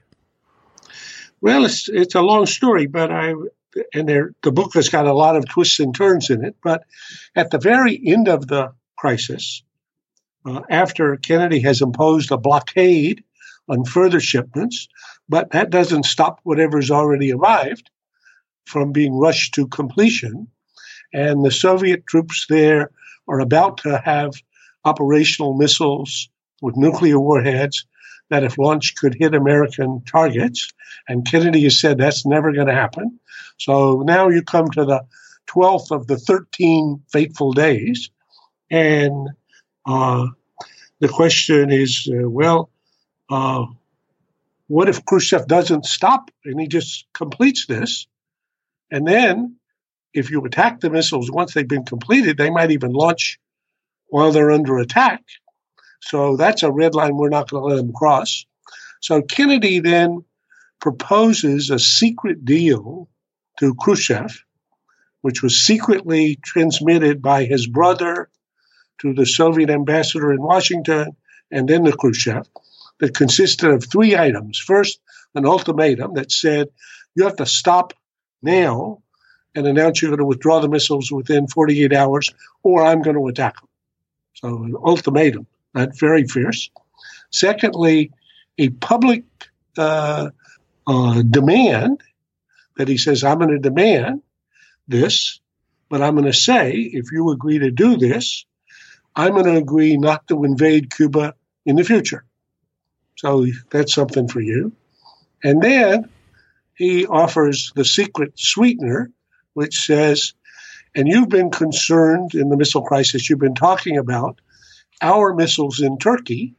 Well, 1.41 1.65
it's 1.65 1.89
it's 1.89 2.13
a 2.13 2.21
long 2.21 2.45
story, 2.45 2.85
but 2.85 3.11
I 3.11 3.33
and 3.91 4.07
there 4.07 4.35
the 4.43 4.51
book 4.51 4.75
has 4.75 4.89
got 4.89 5.07
a 5.07 5.15
lot 5.15 5.35
of 5.35 5.49
twists 5.49 5.79
and 5.79 5.95
turns 5.95 6.29
in 6.29 6.45
it. 6.45 6.57
But 6.63 6.83
at 7.35 7.49
the 7.49 7.57
very 7.57 7.99
end 8.05 8.27
of 8.27 8.47
the 8.47 8.73
crisis, 8.99 9.63
uh, 10.45 10.61
after 10.69 11.17
Kennedy 11.17 11.61
has 11.61 11.81
imposed 11.81 12.31
a 12.31 12.37
blockade 12.37 13.23
on 13.67 13.85
further 13.85 14.19
shipments, 14.19 14.87
but 15.27 15.53
that 15.53 15.71
doesn't 15.71 16.05
stop 16.05 16.39
whatever's 16.43 16.91
already 16.91 17.33
arrived 17.33 17.89
from 18.65 18.91
being 18.91 19.13
rushed 19.17 19.53
to 19.55 19.67
completion. 19.67 20.47
and 21.13 21.43
the 21.43 21.51
Soviet 21.51 22.07
troops 22.07 22.45
there 22.47 22.91
are 23.27 23.41
about 23.41 23.77
to 23.79 23.97
have 23.97 24.31
operational 24.85 25.53
missiles 25.53 26.29
with 26.61 26.77
nuclear 26.77 27.19
warheads 27.19 27.85
that, 28.29 28.43
if 28.43 28.57
launched, 28.57 28.97
could 28.97 29.15
hit 29.15 29.35
American 29.35 30.03
targets. 30.05 30.71
And 31.07 31.29
Kennedy 31.29 31.63
has 31.63 31.79
said 31.79 31.97
that's 31.97 32.25
never 32.25 32.53
going 32.53 32.67
to 32.67 32.73
happen. 32.73 33.19
So 33.57 34.03
now 34.05 34.29
you 34.29 34.41
come 34.41 34.69
to 34.71 34.85
the 34.85 35.03
12th 35.49 35.91
of 35.91 36.07
the 36.07 36.17
13 36.17 37.03
fateful 37.11 37.51
days, 37.51 38.09
and 38.69 39.29
uh, 39.85 40.27
the 40.99 41.09
question 41.09 41.71
is, 41.71 42.09
uh, 42.09 42.29
well, 42.29 42.69
uh, 43.29 43.65
what 44.67 44.87
if 44.87 45.03
Khrushchev 45.03 45.47
doesn't 45.47 45.85
stop 45.85 46.31
and 46.45 46.59
he 46.59 46.67
just 46.67 47.05
completes 47.13 47.65
this? 47.65 48.07
And 48.91 49.07
then, 49.07 49.55
if 50.13 50.29
you 50.29 50.43
attack 50.43 50.81
the 50.81 50.89
missiles 50.89 51.31
once 51.31 51.53
they've 51.53 51.67
been 51.67 51.85
completed, 51.85 52.37
they 52.37 52.49
might 52.49 52.71
even 52.71 52.91
launch 52.91 53.39
while 54.07 54.31
they're 54.31 54.51
under 54.51 54.77
attack. 54.77 55.23
So 56.01 56.35
that's 56.35 56.63
a 56.63 56.71
red 56.71 56.93
line 56.93 57.15
we're 57.15 57.29
not 57.29 57.49
going 57.49 57.63
to 57.63 57.67
let 57.67 57.77
them 57.77 57.93
cross. 57.93 58.45
So 58.99 59.21
Kennedy 59.21 59.79
then 59.79 60.25
proposes 60.81 61.69
a 61.69 61.79
secret 61.79 62.43
deal 62.43 63.07
to 63.59 63.75
Khrushchev, 63.75 64.43
which 65.21 65.41
was 65.41 65.61
secretly 65.61 66.37
transmitted 66.43 67.21
by 67.21 67.45
his 67.45 67.67
brother 67.67 68.29
to 68.99 69.13
the 69.13 69.25
Soviet 69.25 69.69
ambassador 69.69 70.31
in 70.33 70.41
Washington 70.41 71.15
and 71.49 71.67
then 71.67 71.85
to 71.85 71.95
Khrushchev, 71.95 72.47
that 72.99 73.15
consisted 73.15 73.69
of 73.69 73.85
three 73.85 74.17
items. 74.17 74.57
First, 74.57 74.99
an 75.35 75.45
ultimatum 75.45 76.15
that 76.15 76.31
said, 76.31 76.69
you 77.15 77.23
have 77.25 77.37
to 77.37 77.45
stop 77.45 77.93
now 78.41 79.01
and 79.55 79.67
announce 79.67 80.01
you're 80.01 80.11
going 80.11 80.19
to 80.19 80.25
withdraw 80.25 80.59
the 80.59 80.69
missiles 80.69 81.11
within 81.11 81.47
48 81.47 81.93
hours, 81.93 82.33
or 82.63 82.83
I'm 82.83 83.01
going 83.01 83.17
to 83.17 83.27
attack 83.27 83.59
them. 83.59 83.69
So, 84.33 84.63
an 84.63 84.75
ultimatum, 84.75 85.45
that 85.73 85.97
very 85.97 86.25
fierce. 86.25 86.69
Secondly, 87.31 88.11
a 88.57 88.69
public 88.69 89.23
uh, 89.77 90.29
uh, 90.87 91.21
demand 91.23 92.01
that 92.77 92.87
he 92.87 92.97
says, 92.97 93.23
I'm 93.23 93.39
going 93.39 93.49
to 93.49 93.59
demand 93.59 94.21
this, 94.87 95.39
but 95.89 96.01
I'm 96.01 96.15
going 96.15 96.25
to 96.25 96.33
say, 96.33 96.71
if 96.71 97.11
you 97.11 97.31
agree 97.31 97.59
to 97.59 97.71
do 97.71 97.97
this, 97.97 98.45
I'm 99.15 99.33
going 99.33 99.45
to 99.45 99.57
agree 99.57 99.97
not 99.97 100.27
to 100.29 100.43
invade 100.43 100.95
Cuba 100.95 101.35
in 101.65 101.75
the 101.75 101.83
future. 101.83 102.23
So 103.17 103.45
that's 103.69 103.93
something 103.93 104.27
for 104.27 104.39
you. 104.39 104.71
And 105.43 105.61
then 105.61 106.09
he 106.81 107.05
offers 107.05 107.71
the 107.75 107.85
secret 107.85 108.33
sweetener, 108.39 109.11
which 109.53 109.85
says, 109.85 110.33
and 110.95 111.07
you've 111.07 111.29
been 111.29 111.51
concerned 111.51 112.33
in 112.33 112.49
the 112.49 112.57
missile 112.57 112.81
crisis 112.81 113.29
you've 113.29 113.39
been 113.39 113.53
talking 113.53 113.97
about, 113.97 114.41
our 115.01 115.35
missiles 115.35 115.79
in 115.79 115.99
Turkey, 115.99 116.55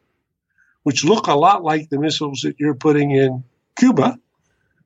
which 0.84 1.04
look 1.04 1.26
a 1.26 1.34
lot 1.34 1.64
like 1.64 1.88
the 1.88 1.98
missiles 1.98 2.42
that 2.42 2.60
you're 2.60 2.74
putting 2.74 3.10
in 3.10 3.42
Cuba, 3.76 4.16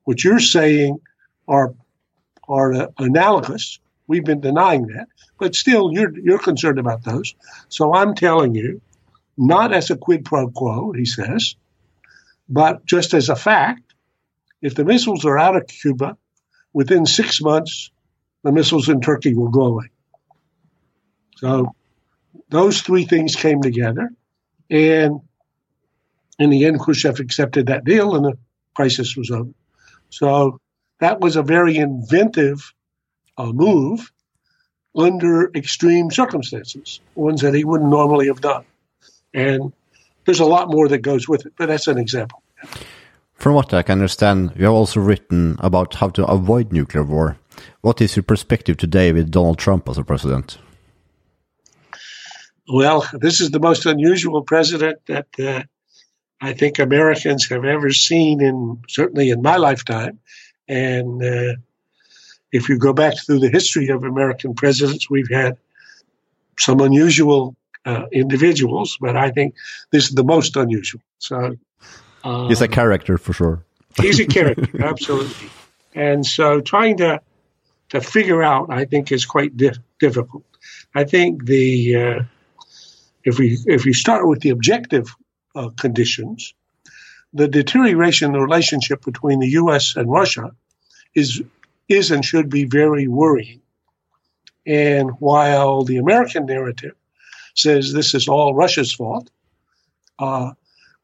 which 0.05 0.25
you're 0.25 0.41
saying 0.41 1.01
are 1.47 1.75
are 2.49 2.73
uh, 2.73 2.87
analogous. 2.99 3.79
We've 4.07 4.25
been 4.25 4.41
denying 4.41 4.87
that, 4.87 5.09
but 5.39 5.55
still, 5.55 5.93
you're 5.93 6.17
you're 6.19 6.39
concerned 6.39 6.79
about 6.79 7.05
those. 7.05 7.35
So 7.69 7.95
I'm 7.95 8.15
telling 8.15 8.55
you, 8.55 8.81
not 9.37 9.75
as 9.75 9.91
a 9.91 9.97
quid 9.97 10.25
pro 10.25 10.49
quo, 10.49 10.93
he 10.93 11.05
says, 11.05 11.57
but 12.49 12.87
just 12.87 13.13
as 13.13 13.29
a 13.29 13.37
fact. 13.37 13.86
If 14.63 14.75
the 14.75 14.85
missiles 14.85 15.25
are 15.25 15.39
out 15.39 15.57
of 15.57 15.67
Cuba 15.67 16.17
within 16.73 17.07
six 17.07 17.41
months, 17.41 17.91
the 18.43 18.53
missiles 18.53 18.89
in 18.89 19.01
Turkey 19.01 19.35
will 19.35 19.51
go 19.51 19.67
away. 19.67 19.91
So 21.37 21.75
those 22.49 22.81
three 22.81 23.05
things 23.05 23.37
came 23.37 23.61
together, 23.61 24.11
and 24.71 25.21
in 26.39 26.51
the 26.51 26.65
end, 26.65 26.81
Khrushchev 26.81 27.21
accepted 27.21 27.67
that 27.67 27.85
deal, 27.85 28.15
and 28.15 28.25
the 28.25 28.39
crisis 28.75 29.17
was 29.17 29.31
over. 29.31 29.51
So 30.11 30.61
that 31.01 31.21
was 31.21 31.37
a 31.37 31.43
very 31.43 31.77
inventive 31.77 32.73
uh, 33.37 33.53
move 33.53 34.11
under 34.95 35.51
extreme 35.55 36.11
circumstances, 36.11 37.01
ones 37.15 37.43
that 37.43 37.55
he 37.55 37.65
wouldn't 37.65 37.91
normally 37.91 38.29
have 38.29 38.41
done. 38.41 38.65
And 39.35 39.73
there's 40.25 40.41
a 40.41 40.47
lot 40.47 40.71
more 40.71 40.89
that 40.89 40.99
goes 40.99 41.29
with 41.29 41.47
it, 41.47 41.53
but 41.57 41.67
that's 41.67 41.87
an 41.87 41.99
example. 41.99 42.43
From 43.37 43.55
what 43.55 43.73
I 43.75 43.83
can 43.83 43.99
understand, 43.99 44.53
you 44.57 44.65
have 44.65 44.75
also 44.75 45.01
written 45.01 45.57
about 45.61 45.95
how 45.95 46.09
to 46.11 46.27
avoid 46.27 46.73
nuclear 46.73 47.05
war. 47.05 47.39
What 47.83 48.01
is 48.01 48.17
your 48.17 48.23
perspective 48.23 48.77
today 48.77 49.13
with 49.13 49.31
Donald 49.31 49.59
Trump 49.59 49.89
as 49.89 49.99
a 49.99 50.05
president? 50.05 50.59
Well, 52.69 53.07
this 53.13 53.41
is 53.41 53.51
the 53.51 53.61
most 53.61 53.87
unusual 53.87 54.43
president 54.43 54.99
that 55.07 55.29
uh, 55.39 55.63
I 56.41 56.53
think 56.55 56.79
Americans 56.79 57.49
have 57.49 57.65
ever 57.65 57.93
seen, 57.93 58.41
in 58.41 58.83
certainly 58.89 59.31
in 59.31 59.43
my 59.43 59.57
lifetime. 59.57 60.19
And 60.67 61.23
uh, 61.23 61.55
if 62.51 62.69
you 62.69 62.79
go 62.79 62.93
back 62.93 63.15
through 63.19 63.39
the 63.41 63.51
history 63.51 63.89
of 63.89 64.03
American 64.03 64.55
presidents, 64.55 65.09
we've 65.09 65.31
had 65.31 65.59
some 66.59 66.81
unusual 66.81 67.55
uh, 67.85 68.07
individuals, 68.11 68.99
but 69.01 69.17
I 69.17 69.31
think 69.31 69.55
this 69.93 70.09
is 70.09 70.15
the 70.15 70.25
most 70.25 70.57
unusual. 70.57 71.03
So 71.19 71.57
um, 72.27 72.49
he's 72.49 72.61
a 72.61 72.69
character 72.69 73.19
for 73.19 73.33
sure. 73.33 73.65
he's 74.01 74.19
a 74.21 74.27
character, 74.27 74.85
absolutely. 74.85 75.49
And 75.95 76.27
so 76.27 76.61
trying 76.61 76.99
to 76.99 77.21
to 77.91 78.01
figure 78.01 78.43
out, 78.43 78.67
I 78.71 78.85
think, 78.85 79.13
is 79.13 79.25
quite 79.25 79.57
di- 79.57 79.79
difficult. 80.01 80.45
I 80.95 81.05
think 81.05 81.45
the 81.45 81.97
uh, 81.97 82.23
if 83.25 83.39
we 83.39 83.59
if 83.67 83.85
we 83.85 83.93
start 83.93 84.27
with 84.27 84.41
the 84.41 84.51
objective 84.51 85.15
uh, 85.55 85.71
conditions, 85.71 86.55
the 87.33 87.49
deterioration 87.49 88.27
in 88.27 88.33
the 88.33 88.41
relationship 88.41 89.05
between 89.05 89.39
the 89.39 89.51
U.S. 89.51 89.95
and 89.97 90.11
Russia 90.11 90.51
is 91.15 91.43
is 91.89 92.11
and 92.11 92.25
should 92.25 92.51
be 92.51 92.65
very 92.65 93.07
worrying. 93.07 93.61
And 94.67 95.11
while 95.21 95.85
the 95.85 95.99
American 95.99 96.47
narrative 96.47 96.97
says 97.55 97.93
this 97.93 98.15
is 98.15 98.27
all 98.27 98.53
Russia's 98.53 98.93
fault, 98.93 99.31
uh, 100.19 100.53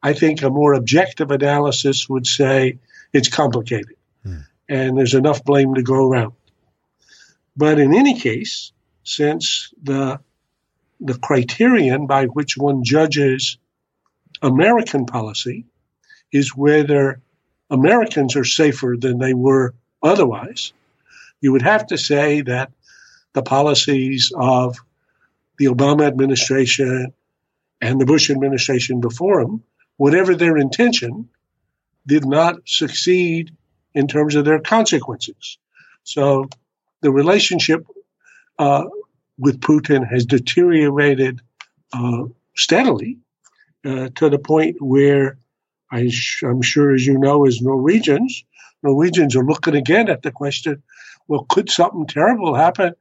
I 0.03 0.13
think 0.13 0.43
a 0.43 0.49
more 0.49 0.73
objective 0.73 1.31
analysis 1.31 2.07
would 2.09 2.27
say 2.27 2.77
it's 3.13 3.29
complicated, 3.29 3.95
hmm. 4.23 4.39
and 4.69 4.97
there's 4.97 5.13
enough 5.13 5.43
blame 5.43 5.73
to 5.75 5.81
go 5.81 6.05
around. 6.05 6.33
But 7.55 7.79
in 7.79 7.95
any 7.95 8.19
case, 8.19 8.71
since 9.03 9.73
the 9.81 10.19
the 10.99 11.17
criterion 11.17 12.07
by 12.07 12.25
which 12.27 12.55
one 12.57 12.83
judges 12.83 13.57
American 14.41 15.05
policy 15.05 15.65
is 16.31 16.55
whether 16.55 17.21
Americans 17.69 18.35
are 18.35 18.45
safer 18.45 18.95
than 18.97 19.19
they 19.19 19.33
were 19.33 19.73
otherwise. 20.01 20.73
You 21.41 21.51
would 21.51 21.61
have 21.61 21.87
to 21.87 21.97
say 21.97 22.41
that 22.41 22.71
the 23.33 23.41
policies 23.41 24.31
of 24.35 24.77
the 25.57 25.65
Obama 25.65 26.07
administration 26.07 27.13
and 27.81 27.99
the 27.99 28.05
Bush 28.05 28.29
administration 28.29 29.01
before 29.01 29.41
him, 29.41 29.63
whatever 29.97 30.35
their 30.35 30.57
intention, 30.57 31.29
did 32.05 32.25
not 32.25 32.55
succeed 32.65 33.55
in 33.93 34.07
terms 34.07 34.35
of 34.35 34.45
their 34.45 34.59
consequences. 34.59 35.57
So 36.03 36.49
the 37.01 37.11
relationship 37.11 37.85
uh, 38.59 38.85
with 39.37 39.61
Putin 39.61 40.07
has 40.07 40.25
deteriorated 40.25 41.41
uh, 41.93 42.25
steadily 42.55 43.17
uh, 43.85 44.09
to 44.15 44.29
the 44.29 44.39
point 44.39 44.81
where 44.81 45.37
I 45.91 46.11
am 46.43 46.61
sure, 46.61 46.93
as 46.93 47.05
you 47.05 47.17
know, 47.17 47.45
as 47.45 47.61
Norwegians, 47.61 48.43
Norwegians 48.81 49.35
are 49.35 49.45
looking 49.45 49.75
again 49.75 50.09
at 50.09 50.23
the 50.23 50.31
question 50.31 50.81
well, 51.27 51.45
could 51.47 51.69
something 51.69 52.05
terrible 52.05 52.53
happen 52.53 52.95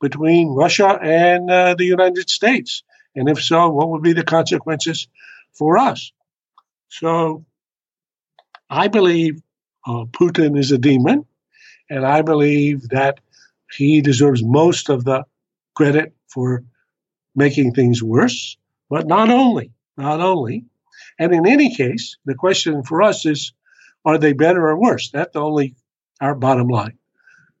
between 0.00 0.48
Russia 0.48 0.98
and 1.00 1.50
uh, 1.50 1.74
the 1.74 1.86
United 1.86 2.28
States? 2.28 2.82
And 3.16 3.28
if 3.28 3.42
so, 3.42 3.70
what 3.70 3.88
would 3.90 4.02
be 4.02 4.12
the 4.12 4.24
consequences 4.24 5.08
for 5.52 5.78
us? 5.78 6.12
So 6.92 7.46
I 8.68 8.88
believe 8.88 9.40
uh, 9.86 10.04
Putin 10.04 10.58
is 10.58 10.72
a 10.72 10.78
demon, 10.78 11.24
and 11.88 12.04
I 12.04 12.20
believe 12.20 12.88
that 12.90 13.20
he 13.70 14.02
deserves 14.02 14.42
most 14.44 14.90
of 14.90 15.04
the 15.04 15.24
credit 15.74 16.14
for 16.28 16.64
making 17.34 17.72
things 17.72 18.02
worse, 18.02 18.58
but 18.90 19.06
not 19.06 19.30
only 19.30 19.72
not 19.96 20.20
only. 20.20 20.66
And 21.18 21.32
in 21.34 21.46
any 21.46 21.74
case, 21.74 22.16
the 22.26 22.34
question 22.34 22.82
for 22.82 23.02
us 23.02 23.24
is 23.26 23.52
are 24.04 24.18
they 24.18 24.34
better 24.34 24.68
or 24.68 24.78
worse? 24.78 25.10
That's 25.10 25.36
only 25.36 25.74
our 26.20 26.34
bottom 26.34 26.68
line. 26.68 26.98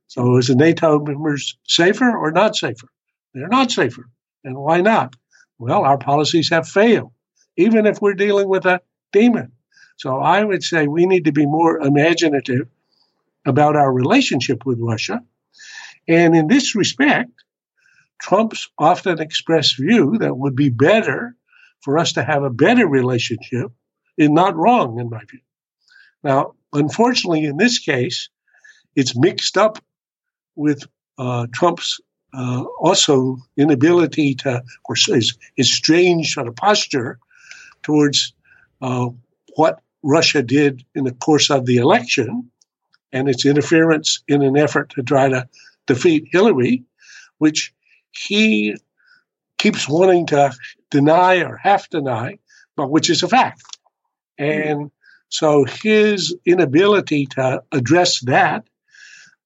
So 0.08 0.36
is 0.36 0.48
the 0.48 0.56
NATO 0.56 0.98
members 1.00 1.56
safer 1.66 2.16
or 2.16 2.32
not 2.32 2.54
safer? 2.56 2.88
They're 3.32 3.48
not 3.48 3.70
safer. 3.70 4.10
And 4.44 4.56
why 4.56 4.82
not? 4.82 5.14
Well, 5.58 5.84
our 5.84 5.98
policies 5.98 6.50
have 6.50 6.68
failed, 6.68 7.12
even 7.56 7.86
if 7.86 8.02
we're 8.02 8.14
dealing 8.14 8.48
with 8.48 8.66
a 8.66 8.82
demon. 9.12 9.52
So 9.96 10.18
I 10.18 10.42
would 10.42 10.62
say 10.62 10.86
we 10.86 11.06
need 11.06 11.26
to 11.26 11.32
be 11.32 11.46
more 11.46 11.78
imaginative 11.80 12.68
about 13.46 13.76
our 13.76 13.92
relationship 13.92 14.64
with 14.64 14.78
Russia. 14.80 15.22
And 16.08 16.34
in 16.34 16.48
this 16.48 16.74
respect, 16.74 17.30
Trump's 18.20 18.68
often 18.78 19.20
expressed 19.20 19.76
view 19.78 20.18
that 20.18 20.36
would 20.36 20.56
be 20.56 20.70
better 20.70 21.36
for 21.80 21.98
us 21.98 22.12
to 22.14 22.24
have 22.24 22.42
a 22.42 22.50
better 22.50 22.86
relationship 22.86 23.72
is 24.16 24.30
not 24.30 24.56
wrong, 24.56 25.00
in 25.00 25.10
my 25.10 25.24
view. 25.24 25.40
Now, 26.22 26.54
unfortunately, 26.72 27.44
in 27.44 27.56
this 27.56 27.78
case, 27.78 28.28
it's 28.94 29.16
mixed 29.16 29.56
up 29.56 29.78
with 30.54 30.86
uh, 31.18 31.46
Trump's 31.52 32.00
uh, 32.34 32.64
also 32.80 33.38
inability 33.56 34.34
to, 34.36 34.62
or 34.84 34.94
his, 34.94 35.36
his 35.56 35.74
strange 35.74 36.32
sort 36.32 36.48
of 36.48 36.56
posture 36.56 37.18
towards 37.82 38.34
uh, 38.82 39.08
what 39.54 39.80
Russia 40.02 40.42
did 40.42 40.84
in 40.94 41.04
the 41.04 41.12
course 41.12 41.50
of 41.50 41.64
the 41.64 41.76
election 41.76 42.50
and 43.12 43.28
its 43.28 43.46
interference 43.46 44.22
in 44.26 44.42
an 44.42 44.56
effort 44.56 44.90
to 44.90 45.02
try 45.02 45.28
to 45.28 45.48
defeat 45.86 46.28
Hillary, 46.30 46.82
which 47.38 47.72
he 48.10 48.76
keeps 49.58 49.88
wanting 49.88 50.26
to 50.26 50.52
deny 50.90 51.36
or 51.42 51.56
half 51.56 51.88
deny, 51.88 52.38
but 52.76 52.90
which 52.90 53.08
is 53.08 53.22
a 53.22 53.28
fact. 53.28 53.62
And 54.38 54.90
so 55.28 55.64
his 55.64 56.34
inability 56.44 57.26
to 57.26 57.62
address 57.70 58.20
that 58.24 58.64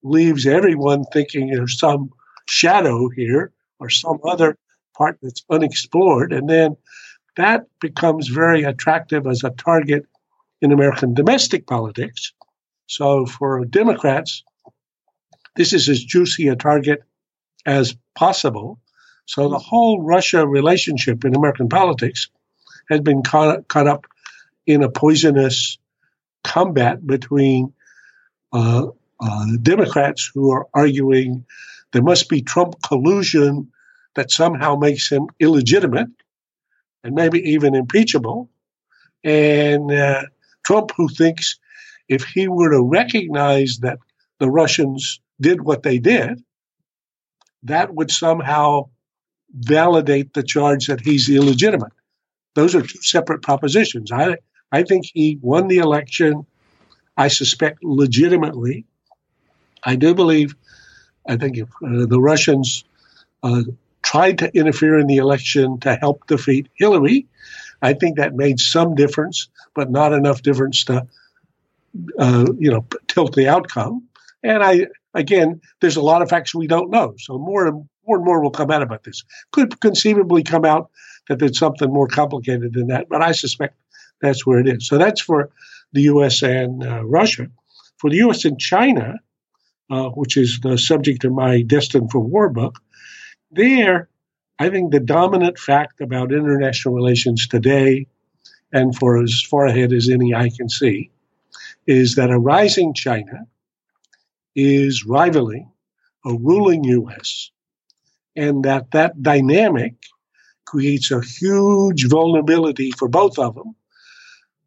leaves 0.02 0.46
everyone 0.46 1.04
thinking 1.12 1.48
there's 1.48 1.78
some 1.78 2.10
shadow 2.48 3.08
here 3.08 3.52
or 3.78 3.90
some 3.90 4.18
other 4.24 4.56
part 4.96 5.18
that's 5.20 5.44
unexplored. 5.50 6.32
And 6.32 6.48
then 6.48 6.76
that 7.36 7.66
becomes 7.80 8.28
very 8.28 8.64
attractive 8.64 9.26
as 9.26 9.44
a 9.44 9.50
target 9.50 10.06
in 10.60 10.72
American 10.72 11.14
domestic 11.14 11.66
politics. 11.66 12.32
So 12.86 13.26
for 13.26 13.64
Democrats, 13.64 14.42
this 15.56 15.72
is 15.72 15.88
as 15.88 16.02
juicy 16.02 16.48
a 16.48 16.56
target 16.56 17.02
as 17.64 17.94
possible. 18.14 18.80
So 19.26 19.48
the 19.48 19.58
whole 19.58 20.02
Russia 20.02 20.46
relationship 20.46 21.24
in 21.24 21.34
American 21.34 21.68
politics 21.68 22.28
has 22.88 23.00
been 23.00 23.22
caught, 23.22 23.66
caught 23.68 23.88
up 23.88 24.06
in 24.66 24.82
a 24.82 24.90
poisonous 24.90 25.78
combat 26.44 27.04
between 27.06 27.72
uh, 28.52 28.86
uh, 29.20 29.46
Democrats 29.62 30.30
who 30.32 30.52
are 30.52 30.66
arguing 30.74 31.44
there 31.92 32.02
must 32.02 32.28
be 32.28 32.42
Trump 32.42 32.74
collusion 32.82 33.72
that 34.16 34.30
somehow 34.30 34.76
makes 34.76 35.10
him 35.10 35.28
illegitimate 35.40 36.08
and 37.04 37.14
maybe 37.14 37.38
even 37.50 37.74
impeachable, 37.74 38.50
and 39.22 39.90
uh, 39.90 40.22
Trump 40.64 40.90
who 40.96 41.08
thinks 41.08 41.58
if 42.08 42.24
he 42.24 42.48
were 42.48 42.70
to 42.70 42.82
recognize 42.82 43.78
that 43.78 43.98
the 44.38 44.50
Russians 44.50 45.20
did 45.40 45.60
what 45.60 45.82
they 45.82 45.98
did, 45.98 46.42
that 47.64 47.94
would 47.94 48.10
somehow 48.10 48.88
validate 49.52 50.34
the 50.34 50.42
charge 50.42 50.86
that 50.86 51.00
he's 51.00 51.28
illegitimate. 51.28 51.92
Those 52.54 52.74
are 52.74 52.82
two 52.82 53.02
separate 53.02 53.42
propositions. 53.42 54.12
I, 54.12 54.36
I 54.72 54.82
think 54.82 55.06
he 55.12 55.38
won 55.40 55.68
the 55.68 55.78
election, 55.78 56.46
I 57.16 57.28
suspect, 57.28 57.82
legitimately. 57.82 58.84
I 59.82 59.96
do 59.96 60.14
believe, 60.14 60.56
I 61.28 61.36
think 61.36 61.58
if 61.58 61.68
uh, 61.84 62.06
the 62.06 62.20
Russians 62.20 62.84
uh, 63.42 63.62
tried 64.06 64.38
to 64.38 64.56
interfere 64.56 65.00
in 65.00 65.08
the 65.08 65.16
election 65.16 65.80
to 65.80 65.96
help 65.96 66.28
defeat 66.28 66.68
Hillary, 66.74 67.26
I 67.82 67.92
think 67.92 68.18
that 68.18 68.36
made 68.36 68.60
some 68.60 68.94
difference, 68.94 69.48
but 69.74 69.90
not 69.90 70.12
enough 70.12 70.42
difference 70.42 70.84
to, 70.84 71.08
uh, 72.16 72.46
you 72.56 72.70
know, 72.70 72.86
tilt 73.08 73.34
the 73.34 73.48
outcome. 73.48 74.04
And 74.44 74.62
I, 74.62 74.86
again, 75.12 75.60
there's 75.80 75.96
a 75.96 76.02
lot 76.02 76.22
of 76.22 76.28
facts 76.28 76.54
we 76.54 76.68
don't 76.68 76.90
know. 76.90 77.14
So 77.18 77.36
more 77.36 77.66
and 77.66 77.88
more 78.06 78.16
and 78.16 78.24
more 78.24 78.40
will 78.40 78.52
come 78.52 78.70
out 78.70 78.82
about 78.82 79.02
this. 79.02 79.24
Could 79.50 79.80
conceivably 79.80 80.44
come 80.44 80.64
out 80.64 80.90
that 81.28 81.40
there's 81.40 81.58
something 81.58 81.92
more 81.92 82.06
complicated 82.06 82.74
than 82.74 82.86
that, 82.86 83.08
but 83.08 83.22
I 83.22 83.32
suspect 83.32 83.74
that's 84.20 84.46
where 84.46 84.60
it 84.60 84.68
is. 84.68 84.86
So 84.86 84.98
that's 84.98 85.20
for 85.20 85.50
the 85.92 86.02
U.S. 86.02 86.42
and 86.42 86.84
uh, 86.84 87.04
Russia. 87.04 87.48
For 87.98 88.08
the 88.08 88.18
U.S. 88.18 88.44
and 88.44 88.60
China, 88.60 89.16
uh, 89.90 90.10
which 90.10 90.36
is 90.36 90.60
the 90.60 90.78
subject 90.78 91.24
of 91.24 91.32
my 91.32 91.62
Destined 91.62 92.12
for 92.12 92.20
War 92.20 92.48
book, 92.50 92.78
there, 93.50 94.08
I 94.58 94.70
think 94.70 94.92
the 94.92 95.00
dominant 95.00 95.58
fact 95.58 96.00
about 96.00 96.32
international 96.32 96.94
relations 96.94 97.46
today, 97.46 98.06
and 98.72 98.96
for 98.96 99.22
as 99.22 99.42
far 99.42 99.66
ahead 99.66 99.92
as 99.92 100.08
any 100.08 100.34
I 100.34 100.50
can 100.50 100.68
see, 100.68 101.10
is 101.86 102.16
that 102.16 102.30
a 102.30 102.38
rising 102.38 102.94
China 102.94 103.46
is 104.54 105.04
rivaling 105.04 105.70
a 106.26 106.34
ruling 106.34 106.82
U.S., 106.84 107.50
and 108.34 108.64
that 108.64 108.90
that 108.90 109.22
dynamic 109.22 109.94
creates 110.66 111.10
a 111.10 111.22
huge 111.22 112.08
vulnerability 112.08 112.90
for 112.90 113.08
both 113.08 113.38
of 113.38 113.54
them 113.54 113.76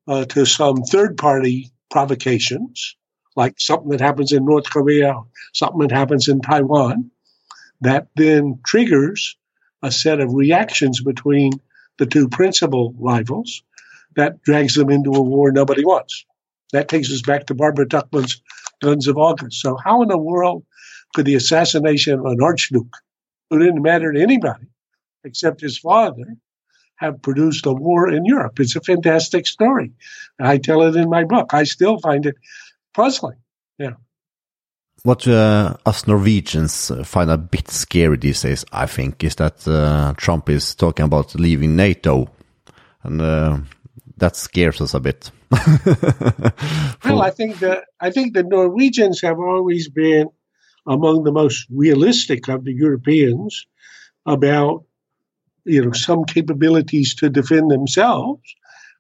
uh, 0.08 0.26
to 0.26 0.46
some 0.46 0.78
third 0.84 1.18
party 1.18 1.70
provocations, 1.92 2.96
like 3.36 3.60
something 3.60 3.90
that 3.90 4.00
happens 4.00 4.32
in 4.32 4.46
North 4.46 4.70
Korea, 4.70 5.16
something 5.54 5.82
that 5.82 5.92
happens 5.92 6.30
in 6.30 6.40
Taiwan, 6.40 7.12
that 7.82 8.08
then 8.16 8.60
triggers 8.66 9.38
a 9.82 9.92
set 9.92 10.20
of 10.20 10.34
reactions 10.34 11.02
between 11.02 11.54
the 11.98 12.06
two 12.06 12.28
principal 12.28 12.94
rivals 12.98 13.64
that 14.16 14.42
drags 14.42 14.76
them 14.76 14.90
into 14.90 15.14
a 15.14 15.22
war 15.22 15.52
nobody 15.52 15.86
wants. 15.86 16.26
That 16.72 16.90
takes 16.90 17.12
us 17.12 17.22
back 17.22 17.48
to 17.48 17.56
Barbara 17.56 17.88
Tuchman's 17.88 18.42
Guns 18.82 19.08
of 19.08 19.18
August. 19.18 19.62
So, 19.62 19.78
how 19.84 20.02
in 20.02 20.10
the 20.10 20.18
world 20.18 20.64
could 21.14 21.26
the 21.26 21.36
assassination 21.36 22.20
of 22.20 22.26
an 22.26 22.42
archduke, 22.42 22.96
who 23.50 23.60
didn't 23.60 23.82
matter 23.82 24.12
to 24.14 24.22
anybody 24.22 24.68
except 25.24 25.62
his 25.62 25.78
father, 25.78 26.38
have 26.96 27.22
produced 27.22 27.66
a 27.66 27.74
war 27.74 28.10
in 28.10 28.26
Europe. 28.26 28.60
It's 28.60 28.76
a 28.76 28.82
fantastic 28.82 29.48
story. 29.48 29.92
I 30.40 30.58
tell 30.58 30.84
it 30.84 30.96
in 30.96 31.10
my 31.10 31.24
book. 31.24 31.54
I 31.54 31.64
still 31.64 31.98
find 32.00 32.26
it 32.26 32.36
puzzling. 32.94 33.38
Yeah. 33.78 33.94
What 35.04 35.28
uh, 35.28 35.76
us 35.86 36.08
Norwegians 36.08 36.92
find 37.06 37.32
a 37.32 37.38
bit 37.38 37.70
scary 37.70 38.18
these 38.18 38.42
days, 38.42 38.66
I 38.72 38.86
think, 38.86 39.24
is 39.24 39.36
that 39.36 39.66
uh, 39.68 40.14
Trump 40.18 40.50
is 40.50 40.76
talking 40.76 41.06
about 41.06 41.36
leaving 41.36 41.78
NATO, 41.78 42.30
and 43.04 43.22
uh, 43.22 43.60
that 44.18 44.36
scares 44.36 44.82
us 44.82 44.94
a 44.94 45.00
bit. 45.00 45.32
well, 47.06 47.22
I 47.22 47.32
think 47.32 47.60
that 47.60 47.86
I 48.00 48.12
think 48.12 48.34
the 48.34 48.44
Norwegians 48.44 49.22
have 49.22 49.40
always 49.40 49.90
been 49.90 50.30
among 50.86 51.24
the 51.24 51.32
most 51.32 51.66
realistic 51.70 52.50
of 52.50 52.66
the 52.66 52.74
Europeans 52.74 53.68
about 54.26 54.84
you 55.64 55.86
know 55.86 55.94
some 55.94 56.26
capabilities 56.26 57.16
to 57.16 57.30
defend 57.30 57.72
themselves. 57.72 58.56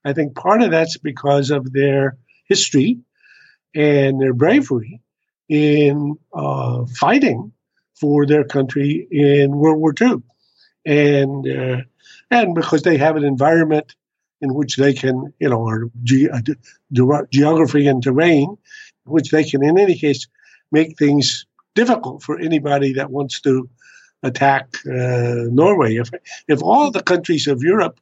I 0.06 0.14
think 0.14 0.34
part 0.34 0.62
of 0.62 0.72
that's 0.72 0.98
because 0.98 1.52
of 1.52 1.74
their 1.74 2.18
history 2.46 3.00
and 3.76 4.22
their 4.22 4.34
bravery 4.34 5.02
in 5.50 6.18
uh, 6.34 6.86
fighting 6.86 7.52
for 8.00 8.26
their 8.26 8.46
country 8.46 9.08
in 9.12 9.52
World 9.52 9.80
War 9.80 9.94
II, 10.00 10.22
and 10.86 11.48
uh, 11.48 11.82
and 12.32 12.56
because 12.56 12.84
they 12.84 12.98
have 12.98 13.18
an 13.18 13.24
environment 13.24 13.96
in 14.42 14.54
which 14.54 14.78
they 14.78 14.94
can, 14.94 15.34
you 15.40 15.50
know, 15.50 15.60
or 15.60 15.92
ge- 16.04 16.30
uh, 16.32 17.24
geography 17.32 17.88
and 17.88 18.02
terrain, 18.02 18.58
which 19.04 19.32
they 19.32 19.44
can, 19.44 19.64
in 19.64 19.78
any 19.78 19.98
case, 19.98 20.28
make 20.72 20.98
things 20.98 21.46
difficult 21.76 22.24
for 22.24 22.40
anybody 22.40 22.94
that 22.94 23.12
wants 23.12 23.42
to 23.42 23.70
attack 24.24 24.68
uh, 24.86 25.48
Norway. 25.52 25.96
If 25.96 26.10
if 26.48 26.62
all 26.62 26.92
the 26.92 27.04
countries 27.04 27.48
of 27.48 27.64
Europe 27.64 28.00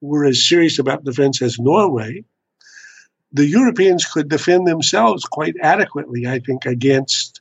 were 0.00 0.24
as 0.24 0.46
serious 0.46 0.78
about 0.78 1.04
defense 1.04 1.40
as 1.42 1.58
Norway, 1.58 2.24
the 3.32 3.46
Europeans 3.46 4.04
could 4.04 4.28
defend 4.28 4.66
themselves 4.66 5.24
quite 5.24 5.54
adequately, 5.60 6.26
I 6.26 6.38
think, 6.38 6.66
against 6.66 7.40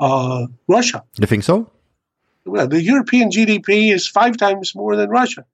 uh, 0.00 0.46
Russia. 0.68 1.02
You 1.18 1.26
think 1.26 1.44
so? 1.44 1.70
Well, 2.44 2.68
the 2.68 2.82
European 2.82 3.30
GDP 3.30 3.92
is 3.92 4.06
five 4.06 4.36
times 4.36 4.74
more 4.74 4.96
than 4.96 5.10
Russia. 5.10 5.44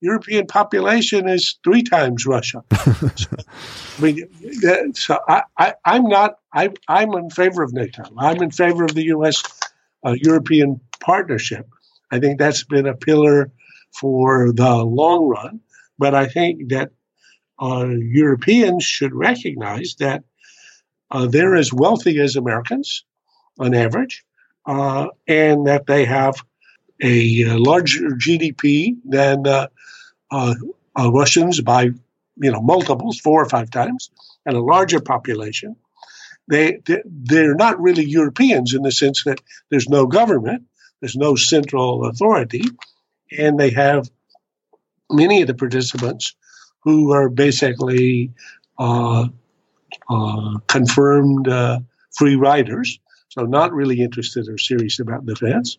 European 0.00 0.46
population 0.46 1.28
is 1.28 1.56
three 1.64 1.82
times 1.82 2.26
Russia. 2.26 2.62
so, 3.16 3.36
I 3.98 4.02
mean, 4.02 4.94
so 4.94 5.18
I, 5.26 5.42
I, 5.56 5.74
am 5.86 6.04
not. 6.04 6.36
I, 6.52 6.70
I'm 6.88 7.12
in 7.14 7.30
favor 7.30 7.62
of 7.62 7.72
NATO. 7.72 8.02
I'm 8.18 8.42
in 8.42 8.50
favor 8.50 8.84
of 8.84 8.94
the 8.94 9.04
U.S. 9.04 9.42
Uh, 10.04 10.14
European 10.20 10.80
partnership. 11.00 11.66
I 12.10 12.18
think 12.18 12.38
that's 12.38 12.64
been 12.64 12.86
a 12.86 12.94
pillar 12.94 13.50
for 13.92 14.52
the 14.52 14.84
long 14.84 15.26
run. 15.26 15.60
But 15.98 16.14
I 16.14 16.26
think 16.26 16.68
that 16.68 16.90
uh, 17.60 17.86
Europeans 17.88 18.84
should 18.84 19.14
recognize 19.14 19.96
that 19.98 20.24
uh, 21.10 21.26
they're 21.26 21.54
as 21.54 21.72
wealthy 21.72 22.18
as 22.20 22.36
Americans 22.36 23.04
on 23.58 23.74
average, 23.74 24.24
uh, 24.66 25.08
and 25.28 25.66
that 25.66 25.86
they 25.86 26.04
have 26.04 26.34
a, 27.02 27.42
a 27.42 27.58
larger 27.58 28.10
GDP 28.10 28.96
than 29.04 29.46
uh, 29.46 29.68
uh, 30.30 30.54
uh, 30.98 31.12
Russians 31.12 31.60
by 31.60 31.90
you 32.36 32.50
know 32.50 32.60
multiples, 32.60 33.20
four 33.20 33.42
or 33.42 33.48
five 33.48 33.70
times, 33.70 34.10
and 34.44 34.56
a 34.56 34.60
larger 34.60 35.00
population. 35.00 35.76
They 36.48 36.80
they're 37.04 37.54
not 37.54 37.80
really 37.80 38.04
Europeans 38.04 38.74
in 38.74 38.82
the 38.82 38.92
sense 38.92 39.24
that 39.24 39.40
there's 39.70 39.88
no 39.88 40.06
government, 40.06 40.64
There's 41.00 41.16
no 41.16 41.36
central 41.36 42.06
authority, 42.06 42.64
and 43.36 43.58
they 43.58 43.70
have 43.70 44.10
many 45.10 45.42
of 45.42 45.46
the 45.46 45.54
participants 45.54 46.34
who 46.84 47.12
are 47.12 47.28
basically 47.28 48.30
uh, 48.78 49.26
uh, 50.08 50.58
confirmed 50.68 51.48
uh, 51.48 51.80
free 52.16 52.36
riders, 52.36 53.00
so 53.28 53.42
not 53.42 53.72
really 53.72 54.00
interested 54.02 54.48
or 54.48 54.58
serious 54.58 55.00
about 55.00 55.26
defense. 55.26 55.78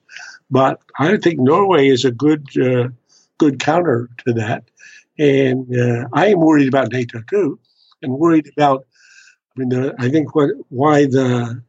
But 0.50 0.82
I 1.00 1.18
think 1.18 1.40
Norway 1.40 1.88
is 1.88 2.04
a 2.06 2.12
good 2.12 2.46
uh, 2.58 2.90
good 3.38 3.60
counter 3.60 4.10
to 4.26 4.34
that, 4.34 4.64
and 5.18 5.78
uh, 5.78 6.08
I 6.14 6.28
am 6.28 6.40
worried 6.40 6.68
about 6.68 6.92
NATO 6.92 7.22
too, 7.30 7.60
and 8.02 8.14
worried 8.14 8.50
about. 8.58 8.86
I 9.56 9.60
mean, 9.60 9.70
the, 9.70 9.96
I 10.00 10.10
think 10.10 10.36
what 10.36 10.50
why 10.70 11.06
the 11.06 11.62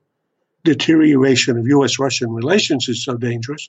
deterioration 0.64 1.56
of 1.56 1.68
U.S.-Russian 1.68 2.34
relations 2.34 2.88
is 2.88 3.04
so 3.04 3.16
dangerous 3.16 3.68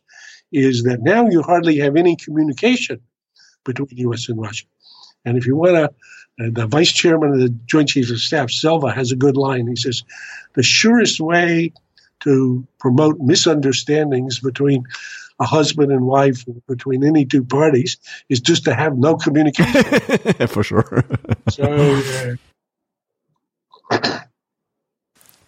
is 0.51 0.83
that 0.83 1.01
now 1.01 1.27
you 1.29 1.43
hardly 1.43 1.77
have 1.77 1.95
any 1.95 2.15
communication 2.15 2.99
between 3.63 3.89
U.S. 3.97 4.29
and 4.29 4.39
Russia. 4.39 4.65
And 5.27 5.37
if 5.37 5.45
you 5.45 5.57
want 5.57 5.75
to, 5.75 5.83
uh, 6.39 6.49
the 6.51 6.67
vice 6.67 6.91
chairman 6.91 7.33
of 7.33 7.39
the 7.39 7.49
Joint 7.65 7.89
Chiefs 7.89 8.11
of 8.11 8.19
Staff, 8.19 8.49
Selva, 8.49 8.91
has 8.91 9.11
a 9.11 9.15
good 9.15 9.35
line. 9.35 9.67
He 9.67 9.75
says, 9.75 10.03
the 10.53 10.63
surest 10.63 11.19
way 11.19 11.73
to 12.21 12.65
promote 12.79 13.19
misunderstandings 13.19 14.39
between 14.39 14.85
a 15.39 15.45
husband 15.45 15.91
and 15.91 16.05
wife, 16.05 16.45
between 16.67 17.03
any 17.03 17.25
two 17.25 17.43
parties, 17.43 17.97
is 18.29 18.39
just 18.39 18.63
to 18.65 18.73
have 18.73 18.97
no 18.97 19.17
communication. 19.17 19.83
For 20.47 20.63
sure. 20.63 21.03
so, 21.49 22.37
uh, 23.91 24.19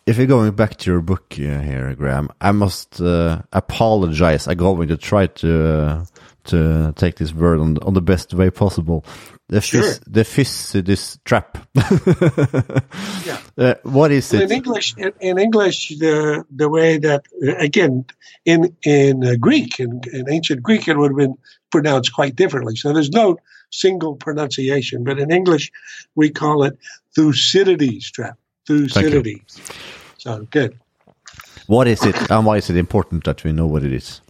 if 0.05 0.17
you're 0.17 0.27
going 0.27 0.51
back 0.51 0.75
to 0.77 0.91
your 0.91 1.01
book 1.01 1.25
uh, 1.33 1.61
here, 1.61 1.95
Graham, 1.95 2.29
I 2.41 2.51
must 2.51 2.99
uh, 2.99 3.43
apologize. 3.53 4.45
I'm 4.47 4.57
going 4.57 4.89
to 4.89 4.97
try 4.97 5.27
to 5.27 5.67
uh, 5.67 6.05
to 6.45 6.93
take 6.95 7.15
this 7.15 7.33
word 7.33 7.59
on, 7.59 7.77
on 7.79 7.93
the 7.93 8.01
best 8.01 8.33
way 8.33 8.49
possible. 8.49 9.05
The 9.49 9.61
Sure. 9.61 9.81
phys- 9.81 10.03
the 10.05 10.23
Thucydides 10.23 11.17
trap. 11.25 11.57
yeah. 13.25 13.39
Uh, 13.57 13.73
what 13.83 14.11
is 14.11 14.31
in 14.31 14.41
it? 14.43 14.51
English, 14.51 14.95
in, 14.95 15.11
in 15.19 15.39
English, 15.39 15.89
the 15.97 16.45
the 16.55 16.69
way 16.69 16.99
that 16.99 17.25
uh, 17.45 17.55
again 17.57 18.05
in 18.45 18.75
in 18.83 19.25
uh, 19.25 19.35
Greek 19.39 19.79
in, 19.79 20.01
in 20.13 20.29
ancient 20.29 20.61
Greek 20.61 20.87
it 20.87 20.95
would 20.97 21.11
have 21.11 21.17
been 21.17 21.35
pronounced 21.71 22.13
quite 22.13 22.35
differently. 22.35 22.75
So 22.75 22.93
there's 22.93 23.09
no 23.09 23.37
single 23.71 24.15
pronunciation, 24.15 25.03
but 25.03 25.17
in 25.19 25.31
English 25.31 25.71
we 26.15 26.29
call 26.29 26.63
it 26.63 26.77
Thucydides 27.15 28.11
trap. 28.11 28.37
Thucydides. 28.67 29.59
So 30.19 30.45
good. 30.51 30.77
What 31.65 31.87
is 31.87 32.03
it, 32.05 32.15
and 32.31 32.45
why 32.45 32.57
is 32.57 32.69
it 32.69 32.77
important 32.77 33.23
that 33.23 33.43
we 33.43 33.51
know 33.51 33.65
what 33.67 33.83
it 33.83 33.91
is? 33.93 34.21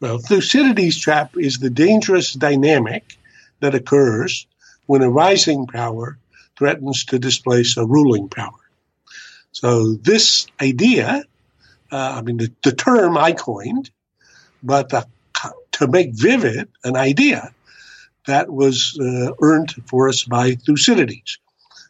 Well, 0.00 0.18
Thucydides 0.18 0.98
trap 0.98 1.36
is 1.36 1.58
the 1.58 1.70
dangerous 1.70 2.32
dynamic 2.32 3.16
that 3.60 3.74
occurs 3.74 4.46
when 4.86 5.02
a 5.02 5.10
rising 5.10 5.66
power 5.66 6.18
threatens 6.56 7.04
to 7.06 7.18
displace 7.18 7.76
a 7.76 7.86
ruling 7.86 8.28
power. 8.28 8.52
So 9.52 9.94
this 9.94 10.46
idea, 10.60 11.24
uh, 11.90 12.14
I 12.18 12.22
mean, 12.22 12.38
the, 12.38 12.52
the 12.62 12.72
term 12.72 13.16
I 13.16 13.32
coined, 13.32 13.90
but 14.62 14.90
the, 14.90 15.06
to 15.72 15.88
make 15.88 16.10
vivid 16.12 16.68
an 16.84 16.96
idea 16.96 17.52
that 18.26 18.50
was 18.50 18.98
uh, 19.00 19.32
earned 19.40 19.74
for 19.86 20.08
us 20.08 20.24
by 20.24 20.54
Thucydides. 20.54 21.38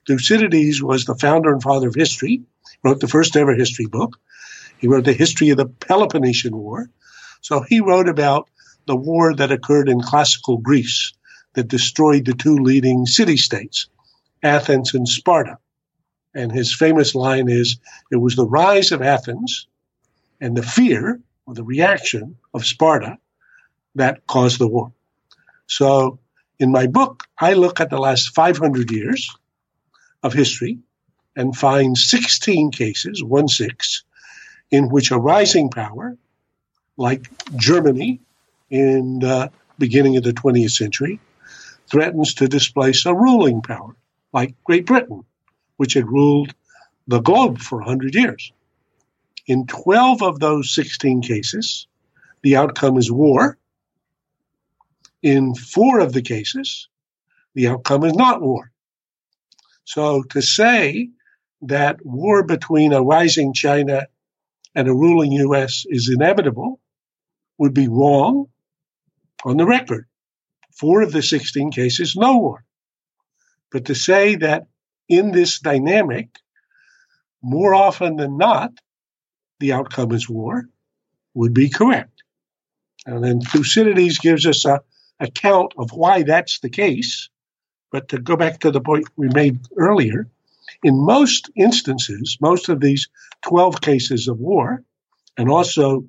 Thucydides 0.06 0.82
was 0.82 1.04
the 1.04 1.16
founder 1.16 1.52
and 1.52 1.62
father 1.62 1.88
of 1.88 1.94
history, 1.94 2.42
wrote 2.84 3.00
the 3.00 3.08
first 3.08 3.36
ever 3.36 3.54
history 3.54 3.86
book. 3.86 4.18
He 4.78 4.88
wrote 4.88 5.04
the 5.04 5.12
history 5.12 5.50
of 5.50 5.58
the 5.58 5.66
Peloponnesian 5.66 6.56
War. 6.56 6.88
So 7.40 7.60
he 7.60 7.80
wrote 7.80 8.08
about 8.08 8.48
the 8.86 8.96
war 8.96 9.34
that 9.34 9.52
occurred 9.52 9.88
in 9.88 10.00
classical 10.00 10.56
Greece 10.58 11.12
that 11.54 11.68
destroyed 11.68 12.24
the 12.24 12.34
two 12.34 12.56
leading 12.56 13.06
city 13.06 13.36
states, 13.36 13.88
Athens 14.42 14.94
and 14.94 15.08
Sparta. 15.08 15.58
And 16.34 16.52
his 16.52 16.74
famous 16.74 17.14
line 17.14 17.48
is 17.48 17.78
it 18.10 18.16
was 18.16 18.36
the 18.36 18.46
rise 18.46 18.92
of 18.92 19.02
Athens 19.02 19.66
and 20.40 20.56
the 20.56 20.62
fear 20.62 21.20
or 21.46 21.54
the 21.54 21.64
reaction 21.64 22.36
of 22.54 22.64
Sparta 22.64 23.18
that 23.96 24.26
caused 24.26 24.60
the 24.60 24.68
war. 24.68 24.92
So 25.66 26.20
in 26.58 26.70
my 26.70 26.86
book, 26.86 27.24
I 27.38 27.54
look 27.54 27.80
at 27.80 27.90
the 27.90 27.98
last 27.98 28.34
500 28.34 28.90
years 28.90 29.34
of 30.22 30.32
history 30.32 30.78
and 31.34 31.56
find 31.56 31.96
16 31.96 32.70
cases, 32.70 33.22
one 33.24 33.48
six, 33.48 34.04
in 34.70 34.88
which 34.88 35.10
a 35.10 35.18
rising 35.18 35.70
power, 35.70 36.16
like 36.96 37.30
Germany 37.56 38.20
in 38.68 39.20
the 39.20 39.50
beginning 39.78 40.16
of 40.16 40.22
the 40.22 40.32
20th 40.32 40.72
century, 40.72 41.18
threatens 41.90 42.34
to 42.34 42.48
displace 42.48 43.06
a 43.06 43.14
ruling 43.14 43.62
power, 43.62 43.96
like 44.32 44.54
Great 44.64 44.86
Britain, 44.86 45.24
which 45.76 45.94
had 45.94 46.08
ruled 46.08 46.54
the 47.06 47.20
globe 47.20 47.58
for 47.58 47.78
100 47.78 48.14
years. 48.14 48.52
In 49.46 49.66
12 49.66 50.22
of 50.22 50.38
those 50.38 50.74
16 50.74 51.22
cases, 51.22 51.86
the 52.42 52.56
outcome 52.56 52.96
is 52.96 53.10
war. 53.10 53.58
In 55.22 55.54
four 55.54 56.00
of 56.00 56.12
the 56.12 56.22
cases, 56.22 56.88
the 57.54 57.68
outcome 57.68 58.04
is 58.04 58.14
not 58.14 58.40
war. 58.40 58.70
So 59.84 60.22
to 60.22 60.40
say 60.40 61.10
that 61.62 62.04
war 62.06 62.44
between 62.44 62.92
a 62.92 63.02
rising 63.02 63.52
China 63.52 64.06
and 64.74 64.88
a 64.88 64.94
ruling 64.94 65.32
U.S. 65.32 65.84
is 65.88 66.08
inevitable 66.08 66.80
would 67.58 67.74
be 67.74 67.88
wrong 67.88 68.46
on 69.44 69.56
the 69.56 69.66
record. 69.66 70.06
Four 70.80 71.02
of 71.02 71.12
the 71.12 71.22
16 71.22 71.72
cases, 71.72 72.16
no 72.16 72.38
war. 72.38 72.64
But 73.70 73.84
to 73.86 73.94
say 73.94 74.36
that 74.36 74.66
in 75.10 75.30
this 75.30 75.58
dynamic, 75.58 76.28
more 77.42 77.74
often 77.74 78.16
than 78.16 78.38
not, 78.38 78.72
the 79.58 79.74
outcome 79.74 80.12
is 80.12 80.26
war 80.26 80.64
would 81.34 81.52
be 81.52 81.68
correct. 81.68 82.22
And 83.04 83.22
then 83.22 83.42
Thucydides 83.42 84.18
gives 84.18 84.46
us 84.46 84.64
a 84.64 84.80
account 85.20 85.74
of 85.76 85.92
why 85.92 86.22
that's 86.22 86.60
the 86.60 86.70
case. 86.70 87.28
But 87.92 88.08
to 88.08 88.18
go 88.18 88.36
back 88.36 88.60
to 88.60 88.70
the 88.70 88.80
point 88.80 89.06
we 89.16 89.28
made 89.28 89.58
earlier, 89.76 90.28
in 90.82 90.96
most 90.96 91.50
instances, 91.56 92.38
most 92.40 92.70
of 92.70 92.80
these 92.80 93.06
12 93.42 93.82
cases 93.82 94.28
of 94.28 94.38
war, 94.38 94.82
and 95.36 95.50
also 95.50 96.06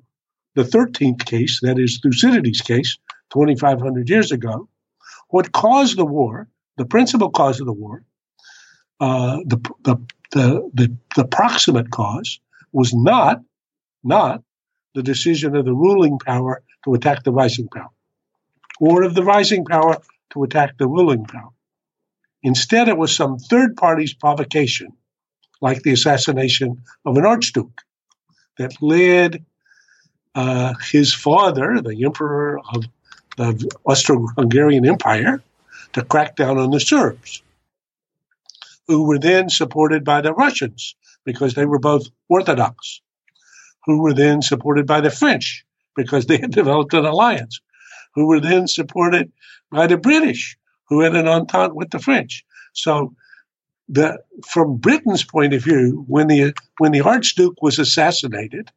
the 0.54 0.64
13th 0.64 1.26
case, 1.26 1.60
that 1.60 1.78
is 1.78 2.00
Thucydides' 2.00 2.62
case, 2.62 2.96
2,500 3.32 4.08
years 4.08 4.32
ago, 4.32 4.68
what 5.28 5.52
caused 5.52 5.96
the 5.96 6.04
war, 6.04 6.48
the 6.76 6.84
principal 6.84 7.30
cause 7.30 7.60
of 7.60 7.66
the 7.66 7.72
war, 7.72 8.02
uh, 9.00 9.38
the, 9.46 9.56
the, 9.82 9.96
the, 10.32 10.70
the, 10.74 10.96
the 11.16 11.24
proximate 11.24 11.90
cause, 11.90 12.40
was 12.72 12.94
not, 12.94 13.40
not 14.04 14.42
the 14.94 15.02
decision 15.02 15.56
of 15.56 15.64
the 15.64 15.72
ruling 15.72 16.18
power 16.18 16.62
to 16.84 16.94
attack 16.94 17.24
the 17.24 17.32
rising 17.32 17.68
power, 17.68 17.90
or 18.80 19.02
of 19.02 19.14
the 19.14 19.24
rising 19.24 19.64
power 19.64 19.96
to 20.30 20.42
attack 20.42 20.76
the 20.78 20.86
ruling 20.86 21.24
power. 21.24 21.50
Instead, 22.42 22.88
it 22.88 22.98
was 22.98 23.14
some 23.14 23.38
third 23.38 23.76
party's 23.76 24.12
provocation, 24.12 24.92
like 25.60 25.82
the 25.82 25.92
assassination 25.92 26.82
of 27.04 27.16
an 27.16 27.24
archduke, 27.24 27.80
that 28.58 28.72
led 28.82 29.44
uh, 30.34 30.74
his 30.90 31.14
father, 31.14 31.80
the 31.80 32.04
emperor 32.04 32.58
of 32.74 32.84
the 33.36 33.70
Austro-Hungarian 33.84 34.86
Empire, 34.86 35.42
to 35.92 36.02
crack 36.04 36.36
down 36.36 36.58
on 36.58 36.70
the 36.70 36.80
Serbs, 36.80 37.42
who 38.86 39.04
were 39.04 39.18
then 39.18 39.48
supported 39.48 40.04
by 40.04 40.20
the 40.20 40.32
Russians 40.32 40.94
because 41.24 41.54
they 41.54 41.66
were 41.66 41.78
both 41.78 42.08
Orthodox, 42.28 43.00
who 43.84 44.00
were 44.02 44.14
then 44.14 44.42
supported 44.42 44.86
by 44.86 45.00
the 45.00 45.10
French 45.10 45.64
because 45.94 46.26
they 46.26 46.38
had 46.38 46.50
developed 46.60 46.94
an 46.94 47.04
alliance, 47.04 47.60
who 48.14 48.26
were 48.26 48.40
then 48.40 48.66
supported 48.66 49.30
by 49.70 49.86
the 49.86 49.96
British, 49.96 50.56
who 50.88 51.00
had 51.00 51.14
an 51.14 51.28
entente 51.28 51.74
with 51.74 51.90
the 51.90 51.98
French. 51.98 52.44
So, 52.72 53.14
the 53.88 54.18
from 54.46 54.76
Britain's 54.76 55.24
point 55.24 55.52
of 55.52 55.62
view, 55.62 56.04
when 56.06 56.28
the 56.28 56.54
when 56.78 56.92
the 56.92 57.02
Archduke 57.02 57.60
was 57.60 57.78
assassinated 57.78 58.70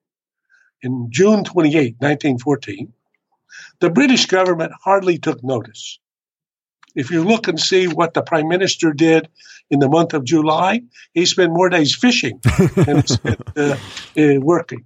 in 0.82 1.08
June 1.10 1.44
28, 1.44 1.96
1914, 2.00 2.92
the 3.80 3.90
British 3.90 4.26
government 4.26 4.74
hardly 4.84 5.18
took 5.18 5.44
notice. 5.44 6.00
If 6.96 7.12
you 7.12 7.24
look 7.24 7.48
and 7.48 7.60
see 7.60 7.88
what 7.88 8.14
the 8.14 8.22
Prime 8.22 8.48
Minister 8.48 8.94
did 8.94 9.28
in 9.70 9.80
the 9.80 9.90
month 9.90 10.14
of 10.14 10.24
July, 10.24 10.82
he 11.14 11.26
spent 11.26 11.52
more 11.52 11.70
days 11.70 11.94
fishing 11.96 12.40
than 12.76 13.02
he 13.02 13.08
spent 13.08 13.42
uh, 13.58 13.78
uh, 14.18 14.40
working. 14.40 14.86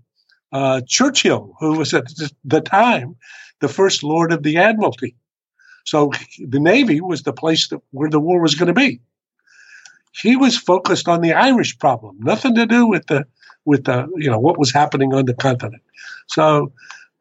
Uh, 0.52 0.82
Churchill, 0.88 1.54
who 1.60 1.78
was 1.78 1.94
at 1.94 2.06
the 2.44 2.62
time 2.62 3.16
the 3.60 3.68
first 3.68 4.04
Lord 4.04 4.32
of 4.32 4.42
the 4.42 4.58
Admiralty, 4.58 5.16
so 5.86 6.12
the 6.40 6.60
Navy 6.60 7.02
was 7.02 7.24
the 7.24 7.34
place 7.34 7.68
that, 7.70 7.82
where 7.92 8.10
the 8.10 8.20
war 8.20 8.42
was 8.42 8.56
going 8.56 8.68
to 8.68 8.74
be. 8.74 9.02
He 10.12 10.36
was 10.36 10.58
focused 10.58 11.08
on 11.08 11.22
the 11.22 11.34
Irish 11.34 11.78
problem, 11.78 12.18
nothing 12.20 12.56
to 12.56 12.66
do 12.66 12.88
with 12.88 13.08
the 13.08 13.26
with 13.66 13.86
the 13.86 14.08
you 14.16 14.30
know 14.30 14.40
what 14.40 14.58
was 14.58 14.72
happening 14.72 15.14
on 15.14 15.26
the 15.26 15.34
continent. 15.34 15.84
So 16.28 16.74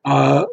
uh, 0.04 0.46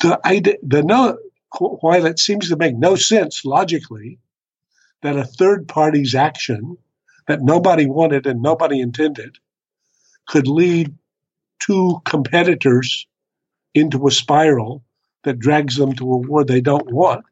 the 0.00 0.20
idea, 0.26 0.56
the 0.62 0.82
no, 0.82 1.18
while 1.58 2.06
it 2.06 2.18
seems 2.18 2.48
to 2.48 2.56
make 2.56 2.76
no 2.76 2.96
sense 2.96 3.44
logically 3.44 4.18
that 5.02 5.16
a 5.16 5.24
third 5.24 5.68
party's 5.68 6.14
action 6.14 6.76
that 7.26 7.42
nobody 7.42 7.86
wanted 7.86 8.26
and 8.26 8.42
nobody 8.42 8.80
intended 8.80 9.38
could 10.26 10.46
lead 10.46 10.94
two 11.60 12.00
competitors 12.04 13.06
into 13.74 14.06
a 14.06 14.10
spiral 14.10 14.82
that 15.24 15.38
drags 15.38 15.76
them 15.76 15.94
to 15.94 16.04
a 16.12 16.16
war 16.16 16.44
they 16.44 16.60
don't 16.60 16.92
want. 16.92 17.24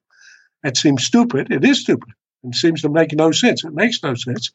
That 0.63 0.77
seems 0.77 1.05
stupid. 1.05 1.51
It 1.51 1.65
is 1.65 1.81
stupid. 1.83 2.13
It 2.45 2.55
seems 2.55 2.83
to 2.83 2.89
make 2.89 3.13
no 3.13 3.33
sense. 3.33 3.65
It 3.65 3.73
makes 3.73 4.03
no 4.03 4.15
sense. 4.15 4.51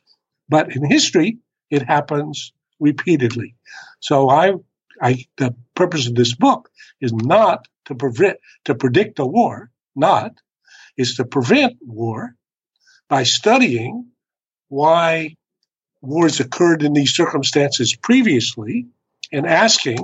But 0.49 0.75
in 0.75 0.85
history, 0.85 1.39
it 1.69 1.81
happens 1.81 2.53
repeatedly. 2.79 3.55
So 3.99 4.29
I, 4.29 4.53
I, 5.01 5.25
the 5.37 5.55
purpose 5.75 6.07
of 6.07 6.15
this 6.15 6.35
book 6.35 6.69
is 7.01 7.13
not 7.13 7.67
to 7.85 7.95
prevent, 7.95 8.37
to 8.65 8.75
predict 8.75 9.19
a 9.19 9.25
war, 9.25 9.69
not, 9.95 10.33
is 10.97 11.15
to 11.15 11.25
prevent 11.25 11.77
war 11.81 12.35
by 13.09 13.23
studying 13.23 14.07
why 14.69 15.35
wars 16.01 16.39
occurred 16.39 16.83
in 16.83 16.93
these 16.93 17.13
circumstances 17.13 17.95
previously 17.95 18.87
and 19.31 19.47
asking 19.47 19.97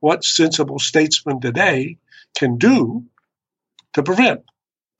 what 0.00 0.24
sensible 0.24 0.78
statesmen 0.78 1.40
today 1.40 1.96
can 2.36 2.58
do 2.58 3.04
to 3.94 4.02
prevent 4.02 4.42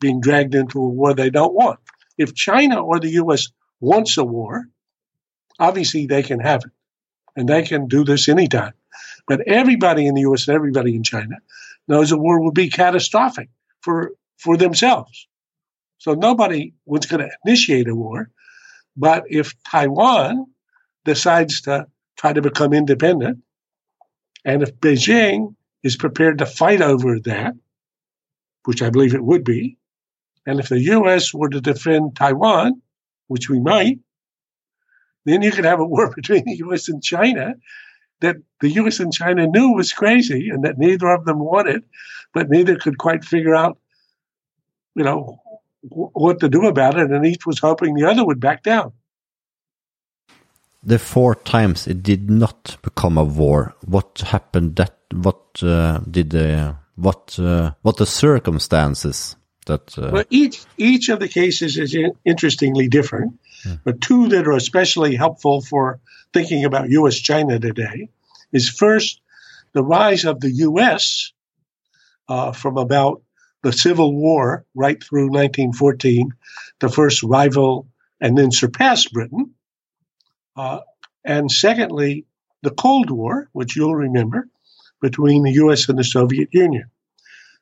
being 0.00 0.20
dragged 0.20 0.54
into 0.54 0.80
a 0.80 0.88
war 0.88 1.14
they 1.14 1.30
don't 1.30 1.54
want. 1.54 1.78
If 2.16 2.34
China 2.34 2.82
or 2.82 3.00
the 3.00 3.10
U.S. 3.10 3.48
wants 3.80 4.16
a 4.16 4.24
war, 4.24 4.68
obviously 5.58 6.06
they 6.06 6.22
can 6.22 6.40
have 6.40 6.62
it. 6.64 6.70
And 7.36 7.48
they 7.48 7.62
can 7.62 7.88
do 7.88 8.04
this 8.04 8.28
anytime. 8.28 8.74
But 9.26 9.40
everybody 9.48 10.06
in 10.06 10.14
the 10.14 10.20
U.S. 10.22 10.46
and 10.46 10.54
everybody 10.54 10.94
in 10.94 11.02
China 11.02 11.36
knows 11.88 12.12
a 12.12 12.18
war 12.18 12.40
would 12.40 12.54
be 12.54 12.70
catastrophic 12.70 13.48
for, 13.80 14.12
for 14.38 14.56
themselves. 14.56 15.28
So 15.98 16.14
nobody 16.14 16.74
was 16.84 17.06
going 17.06 17.20
to 17.26 17.36
initiate 17.44 17.88
a 17.88 17.94
war. 17.94 18.30
But 18.96 19.24
if 19.28 19.54
Taiwan 19.64 20.46
decides 21.04 21.62
to 21.62 21.86
try 22.16 22.32
to 22.32 22.42
become 22.42 22.72
independent, 22.72 23.38
and 24.44 24.62
if 24.62 24.74
Beijing 24.76 25.54
is 25.82 25.96
prepared 25.96 26.38
to 26.38 26.46
fight 26.46 26.80
over 26.80 27.20
that, 27.20 27.54
which 28.64 28.82
I 28.82 28.90
believe 28.90 29.14
it 29.14 29.24
would 29.24 29.44
be, 29.44 29.78
and 30.46 30.60
if 30.60 30.68
the 30.68 30.80
U.S. 30.80 31.32
were 31.32 31.48
to 31.48 31.60
defend 31.60 32.16
Taiwan, 32.16 32.82
which 33.26 33.48
we 33.48 33.60
might, 33.60 33.98
then 35.24 35.42
you 35.42 35.50
could 35.50 35.64
have 35.64 35.80
a 35.80 35.84
war 35.84 36.12
between 36.16 36.44
the 36.44 36.56
U.S. 36.56 36.88
and 36.88 37.02
China 37.02 37.54
that 38.24 38.36
the 38.60 38.70
U.S. 38.80 39.00
and 39.00 39.12
China 39.12 39.46
knew 39.46 39.74
was 39.74 39.92
crazy 39.92 40.48
and 40.50 40.64
that 40.64 40.78
neither 40.78 41.08
of 41.08 41.24
them 41.24 41.38
wanted, 41.38 41.84
but 42.32 42.48
neither 42.48 42.76
could 42.76 42.98
quite 42.98 43.24
figure 43.24 43.54
out, 43.54 43.78
you 44.94 45.04
know, 45.04 45.40
w- 45.88 46.10
what 46.12 46.40
to 46.40 46.48
do 46.48 46.66
about 46.66 46.98
it, 46.98 47.10
and 47.10 47.26
each 47.26 47.46
was 47.46 47.58
hoping 47.58 47.94
the 47.94 48.08
other 48.10 48.24
would 48.24 48.40
back 48.40 48.62
down. 48.62 48.92
The 50.82 50.98
four 50.98 51.34
times 51.34 51.86
it 51.86 52.02
did 52.02 52.30
not 52.30 52.76
become 52.82 53.16
a 53.16 53.24
war. 53.24 53.74
What 53.86 54.22
happened? 54.26 54.76
That 54.76 54.96
what 55.12 55.62
uh, 55.62 56.00
did 56.10 56.30
the 56.30 56.76
what 56.96 57.38
uh, 57.38 57.72
what 57.82 57.96
the 57.96 58.06
circumstances 58.06 59.36
that? 59.66 59.96
Uh... 59.98 60.10
Well, 60.12 60.24
each 60.28 60.64
each 60.76 61.08
of 61.08 61.20
the 61.20 61.28
cases 61.28 61.78
is 61.78 61.96
interestingly 62.24 62.88
different. 62.88 63.38
But 63.84 64.00
two 64.00 64.28
that 64.28 64.46
are 64.46 64.56
especially 64.56 65.16
helpful 65.16 65.62
for 65.62 66.00
thinking 66.34 66.64
about 66.64 66.90
U.S. 66.90 67.16
China 67.16 67.58
today 67.58 68.10
is 68.52 68.68
first 68.68 69.20
the 69.72 69.82
rise 69.82 70.24
of 70.24 70.40
the 70.40 70.50
U.S. 70.50 71.32
Uh, 72.28 72.52
from 72.52 72.76
about 72.76 73.22
the 73.62 73.72
Civil 73.72 74.14
War 74.14 74.66
right 74.74 75.02
through 75.02 75.28
1914, 75.28 76.32
the 76.80 76.88
first 76.90 77.22
rival 77.22 77.86
and 78.20 78.36
then 78.36 78.50
surpassed 78.50 79.12
Britain. 79.12 79.54
Uh, 80.56 80.80
and 81.24 81.50
secondly, 81.50 82.26
the 82.62 82.70
Cold 82.70 83.10
War, 83.10 83.48
which 83.52 83.76
you'll 83.76 83.94
remember, 83.94 84.48
between 85.00 85.44
the 85.44 85.52
U.S. 85.52 85.88
and 85.88 85.98
the 85.98 86.04
Soviet 86.04 86.48
Union. 86.52 86.90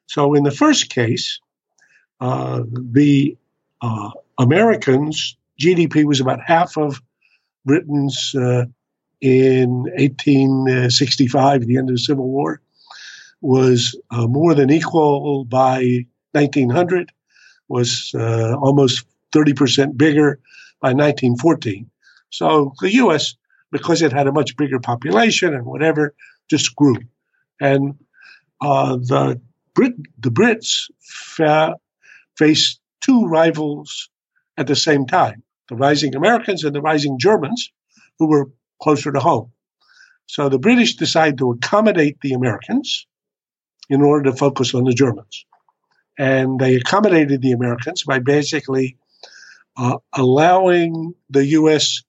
So 0.06 0.34
in 0.34 0.44
the 0.44 0.50
first 0.50 0.90
case, 0.90 1.40
uh, 2.20 2.62
the 2.72 3.36
uh, 3.80 4.10
Americans 4.38 5.36
GDP 5.60 6.04
was 6.04 6.20
about 6.20 6.40
half 6.44 6.76
of 6.76 7.02
Britain's 7.64 8.34
uh, 8.34 8.64
in 9.20 9.82
1865, 9.82 11.66
the 11.66 11.76
end 11.78 11.88
of 11.88 11.96
the 11.96 12.00
Civil 12.00 12.28
War, 12.28 12.60
was 13.40 13.98
uh, 14.10 14.26
more 14.26 14.54
than 14.54 14.70
equal 14.70 15.44
by 15.44 16.04
1900, 16.32 17.12
was 17.68 18.12
uh, 18.14 18.56
almost 18.56 19.04
30% 19.32 19.96
bigger 19.96 20.40
by 20.80 20.88
1914. 20.88 21.88
So 22.30 22.72
the 22.80 22.92
U.S., 22.94 23.34
because 23.70 24.02
it 24.02 24.12
had 24.12 24.26
a 24.26 24.32
much 24.32 24.56
bigger 24.56 24.78
population 24.80 25.54
and 25.54 25.64
whatever, 25.64 26.14
just 26.50 26.74
grew. 26.76 26.98
And 27.60 27.94
uh, 28.60 28.96
the 28.96 29.40
Brit- 29.74 30.20
the 30.20 30.30
Brits 30.30 30.90
fa- 31.00 31.76
faced 32.36 32.80
two 33.00 33.26
rivals 33.26 34.10
at 34.58 34.66
the 34.66 34.76
same 34.76 35.06
time 35.06 35.42
the 35.68 35.76
rising 35.76 36.14
Americans 36.14 36.64
and 36.64 36.74
the 36.74 36.80
rising 36.80 37.18
Germans 37.18 37.72
who 38.18 38.26
were 38.26 38.50
closer 38.80 39.12
to 39.12 39.20
home. 39.20 39.52
So 40.26 40.48
the 40.48 40.58
British 40.58 40.96
decided 40.96 41.38
to 41.38 41.52
accommodate 41.52 42.20
the 42.20 42.32
Americans 42.32 43.06
in 43.88 44.02
order 44.02 44.30
to 44.30 44.36
focus 44.36 44.74
on 44.74 44.84
the 44.84 44.94
Germans. 44.94 45.44
And 46.18 46.58
they 46.58 46.76
accommodated 46.76 47.42
the 47.42 47.52
Americans 47.52 48.04
by 48.04 48.18
basically 48.18 48.96
uh, 49.76 49.98
allowing 50.12 51.14
the 51.30 51.46
U.S. 51.46 52.02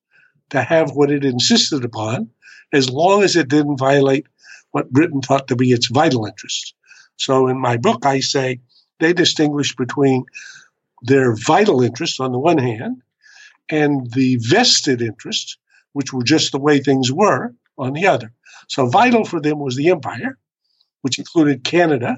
to 0.50 0.62
have 0.62 0.92
what 0.92 1.10
it 1.10 1.24
insisted 1.24 1.84
upon 1.84 2.30
as 2.72 2.90
long 2.90 3.22
as 3.22 3.36
it 3.36 3.48
didn't 3.48 3.78
violate 3.78 4.26
what 4.72 4.90
Britain 4.90 5.22
thought 5.22 5.48
to 5.48 5.56
be 5.56 5.70
its 5.72 5.86
vital 5.86 6.26
interests. 6.26 6.74
So 7.16 7.48
in 7.48 7.58
my 7.60 7.76
book, 7.76 8.04
I 8.04 8.20
say 8.20 8.60
they 8.98 9.12
distinguish 9.12 9.74
between 9.76 10.24
their 11.02 11.34
vital 11.36 11.82
interests 11.82 12.20
on 12.20 12.32
the 12.32 12.38
one 12.38 12.58
hand 12.58 13.02
and 13.70 14.10
the 14.12 14.36
vested 14.36 15.02
interests, 15.02 15.56
which 15.92 16.12
were 16.12 16.22
just 16.22 16.52
the 16.52 16.58
way 16.58 16.78
things 16.78 17.10
were, 17.12 17.54
on 17.78 17.92
the 17.92 18.06
other. 18.06 18.32
So 18.68 18.86
vital 18.86 19.24
for 19.24 19.40
them 19.40 19.58
was 19.58 19.76
the 19.76 19.90
empire, 19.90 20.38
which 21.02 21.18
included 21.18 21.64
Canada. 21.64 22.16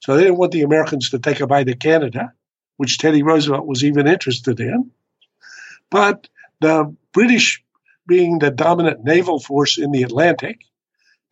So 0.00 0.16
they 0.16 0.24
didn't 0.24 0.38
want 0.38 0.52
the 0.52 0.62
Americans 0.62 1.10
to 1.10 1.18
take 1.18 1.40
a 1.40 1.46
bite 1.46 1.68
of 1.68 1.78
Canada, 1.78 2.32
which 2.76 2.98
Teddy 2.98 3.22
Roosevelt 3.22 3.66
was 3.66 3.84
even 3.84 4.06
interested 4.06 4.60
in. 4.60 4.90
But 5.90 6.28
the 6.60 6.94
British, 7.12 7.62
being 8.06 8.38
the 8.38 8.50
dominant 8.50 9.04
naval 9.04 9.40
force 9.40 9.78
in 9.78 9.90
the 9.90 10.02
Atlantic, 10.02 10.60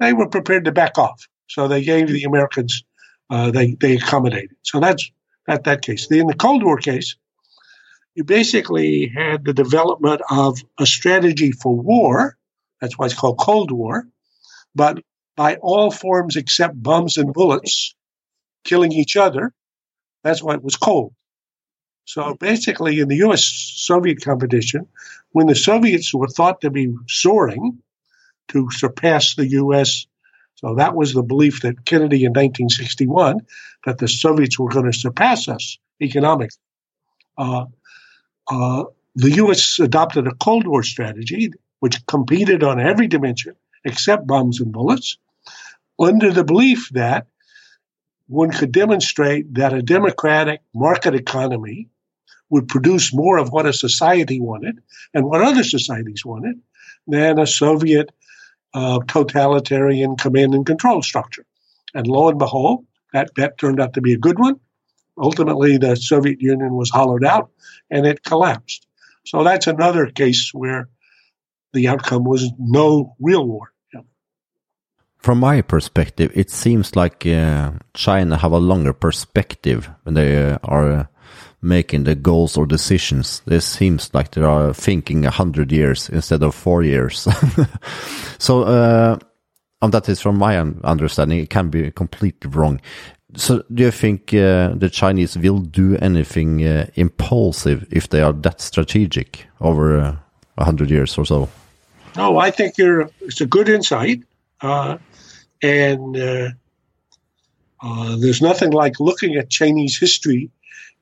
they 0.00 0.12
were 0.12 0.28
prepared 0.28 0.64
to 0.64 0.72
back 0.72 0.98
off. 0.98 1.28
So 1.48 1.68
they 1.68 1.82
gave 1.84 2.08
the 2.08 2.24
Americans, 2.24 2.82
uh, 3.30 3.50
they, 3.50 3.74
they 3.74 3.96
accommodated. 3.96 4.56
So 4.62 4.80
that's 4.80 5.10
that, 5.46 5.64
that 5.64 5.82
case. 5.82 6.10
In 6.10 6.26
the 6.26 6.34
Cold 6.34 6.64
War 6.64 6.78
case, 6.78 7.16
you 8.16 8.24
basically 8.24 9.12
had 9.14 9.44
the 9.44 9.52
development 9.52 10.22
of 10.30 10.58
a 10.80 10.86
strategy 10.86 11.52
for 11.52 11.76
war. 11.76 12.36
That's 12.80 12.98
why 12.98 13.06
it's 13.06 13.14
called 13.14 13.38
Cold 13.38 13.70
War. 13.70 14.08
But 14.74 15.02
by 15.36 15.56
all 15.56 15.90
forms 15.90 16.36
except 16.36 16.82
bombs 16.82 17.18
and 17.18 17.34
bullets, 17.34 17.94
killing 18.64 18.90
each 18.90 19.16
other, 19.16 19.52
that's 20.24 20.42
why 20.42 20.54
it 20.54 20.64
was 20.64 20.76
cold. 20.76 21.14
So 22.06 22.34
basically, 22.34 23.00
in 23.00 23.08
the 23.08 23.16
US 23.16 23.44
Soviet 23.44 24.24
competition, 24.24 24.88
when 25.32 25.46
the 25.46 25.54
Soviets 25.54 26.14
were 26.14 26.28
thought 26.28 26.62
to 26.62 26.70
be 26.70 26.94
soaring 27.08 27.82
to 28.48 28.70
surpass 28.70 29.34
the 29.34 29.48
US, 29.48 30.06
so 30.54 30.74
that 30.76 30.94
was 30.94 31.12
the 31.12 31.22
belief 31.22 31.60
that 31.62 31.84
Kennedy 31.84 32.24
in 32.24 32.30
1961 32.30 33.40
that 33.84 33.98
the 33.98 34.08
Soviets 34.08 34.58
were 34.58 34.70
going 34.70 34.90
to 34.90 34.98
surpass 34.98 35.48
us 35.48 35.78
economically. 36.00 36.56
Uh, 37.36 37.66
uh, 38.48 38.84
the 39.14 39.30
U.S. 39.32 39.78
adopted 39.78 40.26
a 40.26 40.34
Cold 40.34 40.66
War 40.66 40.82
strategy 40.82 41.52
which 41.80 42.04
competed 42.06 42.62
on 42.62 42.80
every 42.80 43.06
dimension 43.06 43.54
except 43.84 44.26
bombs 44.26 44.60
and 44.60 44.72
bullets, 44.72 45.16
under 45.98 46.32
the 46.32 46.44
belief 46.44 46.90
that 46.90 47.26
one 48.26 48.50
could 48.50 48.72
demonstrate 48.72 49.54
that 49.54 49.72
a 49.72 49.80
democratic 49.80 50.60
market 50.74 51.14
economy 51.14 51.88
would 52.50 52.68
produce 52.68 53.14
more 53.14 53.38
of 53.38 53.50
what 53.50 53.66
a 53.66 53.72
society 53.72 54.40
wanted 54.40 54.80
and 55.14 55.24
what 55.24 55.40
other 55.40 55.62
societies 55.62 56.24
wanted 56.24 56.60
than 57.06 57.38
a 57.38 57.46
Soviet 57.46 58.10
uh, 58.74 58.98
totalitarian 59.06 60.16
command 60.16 60.54
and 60.54 60.66
control 60.66 61.02
structure. 61.02 61.46
And 61.94 62.06
lo 62.06 62.28
and 62.28 62.38
behold, 62.38 62.84
that 63.12 63.34
bet 63.34 63.56
turned 63.56 63.80
out 63.80 63.94
to 63.94 64.00
be 64.00 64.12
a 64.12 64.18
good 64.18 64.38
one 64.38 64.60
ultimately 65.18 65.78
the 65.78 65.96
Soviet 65.96 66.40
Union 66.40 66.74
was 66.74 66.90
hollowed 66.90 67.24
out 67.24 67.50
and 67.90 68.06
it 68.06 68.22
collapsed. 68.22 68.86
So 69.24 69.44
that's 69.44 69.66
another 69.66 70.06
case 70.06 70.52
where 70.52 70.88
the 71.72 71.88
outcome 71.88 72.24
was 72.24 72.50
no 72.58 73.14
real 73.20 73.46
war. 73.46 73.72
From 75.18 75.40
my 75.40 75.60
perspective, 75.60 76.30
it 76.34 76.50
seems 76.50 76.94
like 76.94 77.26
uh, 77.26 77.72
China 77.94 78.36
have 78.36 78.52
a 78.52 78.58
longer 78.58 78.92
perspective 78.92 79.90
when 80.04 80.14
they 80.14 80.52
uh, 80.52 80.58
are 80.62 81.08
making 81.60 82.04
the 82.04 82.14
goals 82.14 82.56
or 82.56 82.64
decisions. 82.64 83.42
This 83.44 83.66
seems 83.66 84.14
like 84.14 84.30
they 84.30 84.42
are 84.42 84.72
thinking 84.72 85.26
a 85.26 85.30
hundred 85.30 85.72
years 85.72 86.08
instead 86.10 86.44
of 86.44 86.54
four 86.54 86.84
years. 86.84 87.26
so, 88.38 88.62
uh, 88.62 89.18
and 89.82 89.92
that 89.92 90.08
is 90.08 90.20
from 90.20 90.38
my 90.38 90.58
understanding. 90.58 91.40
It 91.40 91.50
can 91.50 91.70
be 91.70 91.90
completely 91.90 92.48
wrong. 92.50 92.80
So, 93.36 93.62
do 93.72 93.82
you 93.84 93.90
think 93.90 94.32
uh, 94.32 94.72
the 94.74 94.88
Chinese 94.90 95.36
will 95.36 95.58
do 95.58 95.96
anything 96.00 96.66
uh, 96.66 96.86
impulsive 96.94 97.86
if 97.90 98.08
they 98.08 98.22
are 98.22 98.32
that 98.32 98.62
strategic 98.62 99.46
over 99.60 100.00
uh, 100.00 100.16
a 100.56 100.64
hundred 100.64 100.90
years 100.90 101.18
or 101.18 101.26
so? 101.26 101.48
No, 102.16 102.38
I 102.38 102.50
think 102.50 102.78
you're. 102.78 103.10
It's 103.20 103.42
a 103.42 103.46
good 103.46 103.68
insight, 103.68 104.22
uh, 104.62 104.96
and 105.62 106.16
uh, 106.16 106.48
uh, 107.82 108.16
there's 108.16 108.40
nothing 108.40 108.70
like 108.70 108.98
looking 109.00 109.36
at 109.36 109.50
Chinese 109.50 109.98
history 109.98 110.50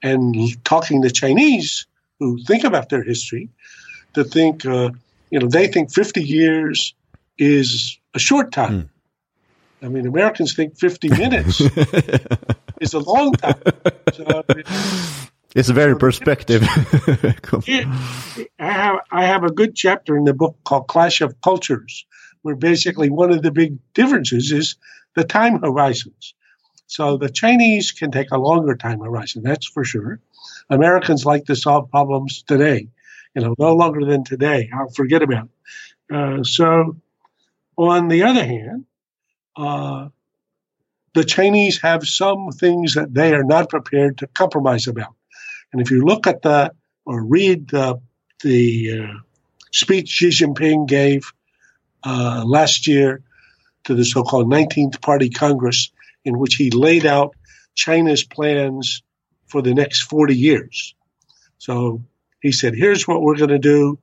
and 0.03 0.35
talking 0.65 1.03
to 1.03 1.11
Chinese 1.11 1.87
who 2.19 2.43
think 2.45 2.65
about 2.65 2.89
their 2.89 3.05
history 3.05 3.49
to 4.15 4.25
think. 4.25 4.65
you 4.65 5.41
know, 5.41 5.49
they 5.49 5.67
think 5.67 5.93
50 5.93 6.23
years 6.23 6.95
is 7.39 7.99
a 8.13 8.19
short 8.19 8.53
time. 8.53 8.73
Mm. 8.73 8.89
I 9.85 9.89
mean, 9.89 10.07
Americans 10.07 10.55
think 10.55 10.79
50 10.79 11.11
minutes 11.11 11.61
is 12.81 12.95
a 12.95 13.01
long 13.01 13.33
time. 13.33 13.61
So, 14.15 14.43
it's 15.55 15.69
a 15.69 15.75
very 15.75 15.95
perspective. 15.97 16.63
I 17.69 18.47
have 18.59 19.01
I 19.13 19.27
have 19.27 19.45
a 19.45 19.53
good 19.53 19.77
chapter 19.77 20.17
in 20.17 20.25
the 20.25 20.33
book 20.33 20.57
called 20.65 20.89
Clash 20.89 21.21
of 21.21 21.39
Cultures, 21.43 22.07
where 22.41 22.57
basically 22.57 23.11
one 23.11 23.31
of 23.31 23.43
the 23.43 23.53
big 23.53 23.77
differences 23.93 24.53
is 24.53 24.77
the 25.17 25.25
time 25.25 25.61
horizons. 25.61 26.33
So 26.87 27.19
the 27.19 27.29
Chinese 27.29 27.93
can 27.93 28.11
take 28.11 28.31
a 28.31 28.39
longer 28.39 28.77
time 28.77 29.01
horizon, 29.01 29.43
that's 29.43 29.67
for 29.67 29.85
sure. 29.85 30.19
Americans 30.71 31.27
like 31.27 31.45
to 31.47 31.57
solve 31.57 31.91
problems 31.91 32.43
today, 32.43 32.89
you 33.35 33.43
know, 33.43 33.55
no 33.59 33.75
longer 33.75 34.05
than 34.07 34.25
today. 34.25 34.71
I'll 34.75 34.91
forget 34.91 35.23
about 35.23 35.49
it. 36.11 36.15
Uh, 36.15 36.43
so, 36.43 36.97
on 37.77 38.09
the 38.09 38.23
other 38.23 38.45
hand, 38.45 38.87
uh, 39.57 40.09
the 41.15 41.25
Chinese 41.25 41.81
have 41.81 42.07
some 42.07 42.51
things 42.51 42.95
that 42.95 43.15
they 43.15 43.33
are 43.33 43.45
not 43.45 43.69
prepared 43.69 44.19
to 44.19 44.27
compromise 44.27 44.87
about. 44.87 45.15
And 45.73 45.81
if 45.81 45.91
you 45.91 46.05
look 46.05 46.27
at 46.27 46.43
the 46.43 46.73
or 47.07 47.23
read 47.23 47.69
the, 47.69 48.01
the 48.43 49.01
uh, 49.01 49.19
speech 49.73 50.09
Xi 50.09 50.29
Jinping 50.29 50.87
gave 50.89 51.33
uh, 52.05 52.43
last 52.47 52.87
year 52.87 53.23
to 53.85 53.95
the 53.95 54.05
so 54.05 54.23
called 54.23 54.49
19th 54.49 55.01
Party 55.01 55.31
Congress, 55.31 55.91
in 56.25 56.39
which 56.39 56.55
he 56.55 56.71
laid 56.71 57.07
out 57.07 57.35
China's 57.75 58.25
plans 58.25 59.03
for 59.47 59.63
the 59.63 59.75
next 59.75 60.03
40 60.03 60.35
years. 60.35 60.95
So 61.59 62.03
he 62.41 62.53
said, 62.53 62.75
here's 62.75 63.07
what 63.07 63.23
we're 63.23 63.37
going 63.37 63.51
to 63.51 63.59
do. 63.59 63.99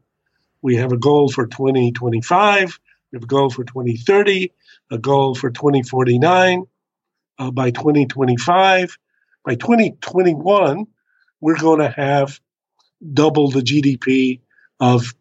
We 0.62 0.76
have 0.76 0.92
a 0.92 0.98
goal 0.98 1.30
for 1.30 1.48
2025, 1.48 2.80
we 3.12 3.16
have 3.16 3.24
a 3.24 3.28
goal 3.28 3.50
for 3.50 3.64
2030, 3.64 4.52
a 4.92 4.98
goal 4.98 5.34
for 5.34 5.50
2049. 5.50 6.66
Uh, 7.40 7.50
by 7.50 7.72
2025, 7.72 8.98
by 9.44 9.56
2021, 9.56 10.86
we're 11.40 11.58
going 11.58 11.80
to 11.80 11.90
have 11.90 12.40
double 13.14 13.50
the 13.50 13.62
GDP 13.62 14.42
of 14.80 15.14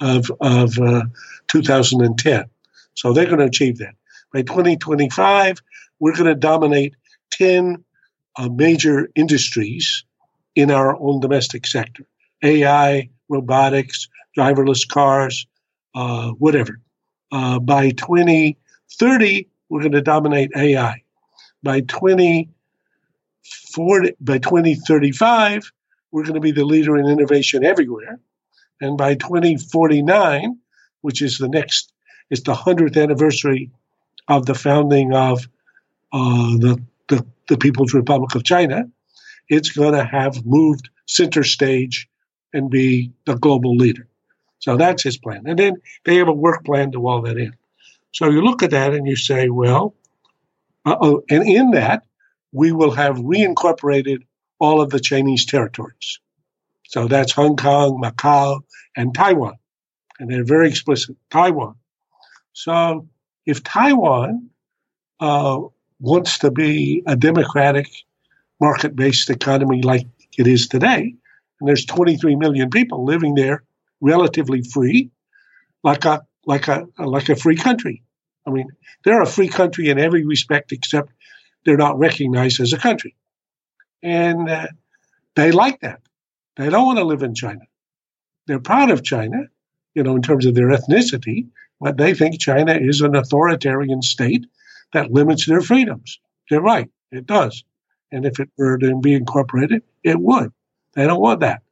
of 0.00 0.30
of 0.40 0.78
uh, 0.78 1.02
2010. 1.48 2.44
So 2.94 3.12
they're 3.12 3.24
going 3.24 3.38
to 3.38 3.46
achieve 3.46 3.78
that. 3.78 3.94
By 4.34 4.42
2025, 4.42 5.62
we're 5.98 6.12
going 6.12 6.26
to 6.26 6.34
dominate 6.34 6.94
10 7.30 7.82
uh, 8.36 8.48
major 8.50 9.08
industries 9.14 10.04
in 10.54 10.70
our 10.70 10.94
own 11.00 11.20
domestic 11.20 11.66
sector: 11.66 12.04
AI, 12.42 13.08
robotics, 13.30 14.08
driverless 14.36 14.86
cars, 14.86 15.46
uh, 15.94 16.30
whatever. 16.32 16.80
Uh, 17.32 17.60
by 17.60 17.90
20 17.90 18.58
30, 18.98 19.48
we're 19.68 19.80
going 19.80 19.92
to 19.92 20.02
dominate 20.02 20.50
AI. 20.56 21.02
By 21.62 21.80
2040, 21.80 24.16
by 24.20 24.38
2035, 24.38 25.70
we're 26.10 26.24
going 26.24 26.34
to 26.34 26.40
be 26.40 26.52
the 26.52 26.64
leader 26.64 26.96
in 26.96 27.06
innovation 27.06 27.64
everywhere. 27.64 28.18
And 28.80 28.96
by 28.96 29.14
2049, 29.14 30.58
which 31.02 31.22
is 31.22 31.38
the 31.38 31.48
next, 31.48 31.92
it's 32.30 32.42
the 32.42 32.54
100th 32.54 33.00
anniversary 33.00 33.70
of 34.28 34.46
the 34.46 34.54
founding 34.54 35.14
of 35.14 35.46
uh, 36.12 36.56
the, 36.58 36.82
the, 37.08 37.26
the 37.48 37.58
People's 37.58 37.94
Republic 37.94 38.34
of 38.34 38.44
China, 38.44 38.84
it's 39.48 39.70
going 39.70 39.94
to 39.94 40.04
have 40.04 40.46
moved 40.46 40.88
center 41.06 41.44
stage 41.44 42.08
and 42.52 42.70
be 42.70 43.12
the 43.26 43.36
global 43.36 43.76
leader. 43.76 44.06
So 44.58 44.76
that's 44.76 45.02
his 45.02 45.16
plan. 45.16 45.44
And 45.46 45.58
then 45.58 45.76
they 46.04 46.16
have 46.16 46.28
a 46.28 46.32
work 46.32 46.64
plan 46.64 46.92
to 46.92 47.06
all 47.06 47.22
that 47.22 47.36
in. 47.36 47.54
So 48.12 48.28
you 48.28 48.42
look 48.42 48.62
at 48.62 48.70
that 48.70 48.92
and 48.92 49.06
you 49.06 49.16
say, 49.16 49.48
well, 49.48 49.94
uh-oh. 50.84 51.22
and 51.30 51.46
in 51.46 51.70
that, 51.72 52.04
we 52.52 52.72
will 52.72 52.90
have 52.90 53.16
reincorporated 53.16 54.26
all 54.58 54.80
of 54.80 54.90
the 54.90 55.00
Chinese 55.00 55.46
territories. 55.46 56.18
So 56.86 57.06
that's 57.06 57.32
Hong 57.32 57.56
Kong, 57.56 58.00
Macau, 58.02 58.62
and 58.96 59.14
Taiwan. 59.14 59.54
And 60.18 60.30
they're 60.30 60.44
very 60.44 60.68
explicit 60.68 61.16
Taiwan. 61.30 61.76
So 62.52 63.08
if 63.46 63.62
Taiwan 63.62 64.50
uh, 65.20 65.60
wants 66.00 66.38
to 66.38 66.50
be 66.50 67.02
a 67.06 67.16
democratic, 67.16 67.88
market 68.60 68.94
based 68.94 69.30
economy 69.30 69.82
like 69.82 70.06
it 70.36 70.46
is 70.46 70.68
today, 70.68 71.14
and 71.60 71.68
there's 71.68 71.84
23 71.86 72.36
million 72.36 72.70
people 72.70 73.04
living 73.04 73.34
there 73.34 73.62
relatively 74.00 74.62
free, 74.62 75.10
like 75.82 76.04
a 76.04 76.22
like 76.50 76.66
a 76.66 76.86
like 76.98 77.28
a 77.28 77.36
free 77.36 77.56
country. 77.56 78.02
I 78.44 78.50
mean, 78.50 78.68
they're 79.04 79.22
a 79.22 79.34
free 79.36 79.48
country 79.48 79.88
in 79.88 80.00
every 80.00 80.24
respect 80.24 80.72
except 80.72 81.12
they're 81.64 81.84
not 81.86 81.98
recognized 81.98 82.60
as 82.60 82.72
a 82.72 82.78
country, 82.78 83.14
and 84.02 84.50
uh, 84.50 84.66
they 85.36 85.52
like 85.52 85.80
that. 85.80 86.00
They 86.56 86.68
don't 86.68 86.86
want 86.86 86.98
to 86.98 87.04
live 87.04 87.22
in 87.22 87.36
China. 87.36 87.64
They're 88.46 88.58
proud 88.72 88.90
of 88.90 89.04
China, 89.04 89.44
you 89.94 90.02
know, 90.02 90.16
in 90.16 90.22
terms 90.22 90.44
of 90.44 90.56
their 90.56 90.70
ethnicity, 90.70 91.46
but 91.80 91.96
they 91.96 92.14
think 92.14 92.40
China 92.40 92.74
is 92.74 93.00
an 93.00 93.14
authoritarian 93.14 94.02
state 94.02 94.46
that 94.92 95.12
limits 95.12 95.46
their 95.46 95.60
freedoms. 95.60 96.18
They're 96.48 96.60
right, 96.60 96.90
it 97.12 97.26
does. 97.26 97.62
And 98.10 98.26
if 98.26 98.40
it 98.40 98.50
were 98.58 98.76
to 98.78 98.98
be 98.98 99.14
incorporated, 99.14 99.82
it 100.02 100.18
would. 100.18 100.52
They 100.94 101.06
don't 101.06 101.20
want 101.20 101.40
that. 101.40 101.62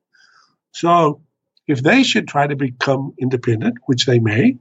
So 0.71 1.21
if 1.67 1.83
they 1.83 2.03
should 2.03 2.27
try 2.27 2.47
to 2.47 2.57
become 2.57 3.15
independent, 3.19 3.79
which 3.87 4.07
they 4.07 4.21
may, 4.21 4.57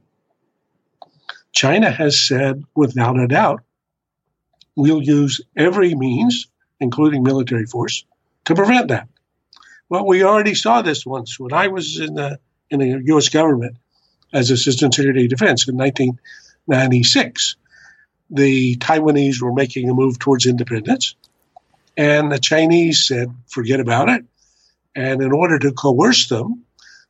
China 1.52 1.90
has 1.90 2.20
said, 2.20 2.62
without 2.74 3.18
a 3.18 3.26
doubt, 3.26 3.62
we'll 4.76 5.02
use 5.02 5.40
every 5.56 5.94
means, 5.94 6.46
including 6.80 7.22
military 7.22 7.66
force, 7.66 8.04
to 8.44 8.54
prevent 8.54 8.88
that. 8.88 9.08
Well, 9.88 10.06
we 10.06 10.22
already 10.22 10.54
saw 10.54 10.82
this 10.82 11.06
once 11.06 11.38
when 11.40 11.52
I 11.52 11.68
was 11.68 11.98
in 11.98 12.14
the 12.14 12.38
in 12.70 12.80
the 12.80 13.02
U.S. 13.06 13.30
government 13.30 13.76
as 14.32 14.50
Assistant 14.50 14.94
Secretary 14.94 15.24
of 15.24 15.30
Defense 15.30 15.66
in 15.66 15.76
1996. 15.76 17.56
The 18.30 18.76
Taiwanese 18.76 19.40
were 19.40 19.54
making 19.54 19.88
a 19.88 19.94
move 19.94 20.18
towards 20.18 20.44
independence, 20.44 21.14
and 21.96 22.30
the 22.30 22.38
Chinese 22.38 23.06
said, 23.06 23.34
"Forget 23.46 23.80
about 23.80 24.10
it." 24.10 24.24
And 24.94 25.22
in 25.22 25.32
order 25.32 25.58
to 25.58 25.72
coerce 25.72 26.28
them, 26.28 26.64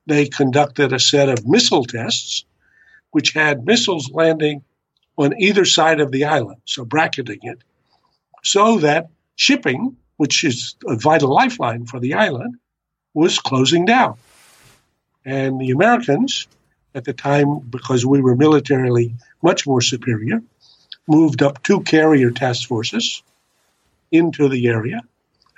they 0.07 0.29
conducted 0.29 0.93
a 0.93 1.01
set 1.01 1.29
of 1.29 1.47
missile 1.47 1.85
tests 1.85 2.45
which 3.11 3.33
had 3.33 3.65
missiles 3.65 4.11
landing 4.11 4.63
on 5.17 5.41
either 5.41 5.65
side 5.65 6.01
of 6.01 6.13
the 6.13 6.25
island, 6.25 6.61
so 6.65 6.85
bracketing 6.85 7.41
it, 7.43 7.59
so 8.45 8.79
that 8.79 9.09
shipping, 9.37 9.97
which 10.17 10.45
is 10.45 10.77
a 10.87 10.97
vital 10.97 11.33
lifeline 11.33 11.87
for 11.87 11.99
the 11.99 12.15
island, 12.15 12.57
was 13.15 13.39
closing 13.39 13.85
down. 13.85 14.17
And 15.25 15.61
the 15.61 15.71
Americans, 15.71 16.47
at 16.95 17.05
the 17.05 17.13
time, 17.13 17.59
because 17.59 18.07
we 18.07 18.21
were 18.21 18.37
militarily 18.37 19.15
much 19.43 19.67
more 19.67 19.81
superior, 19.81 20.43
moved 21.09 21.43
up 21.43 21.63
two 21.63 21.81
carrier 21.81 22.31
task 22.31 22.69
forces 22.69 23.23
into 24.13 24.49
the 24.49 24.69
area 24.69 25.03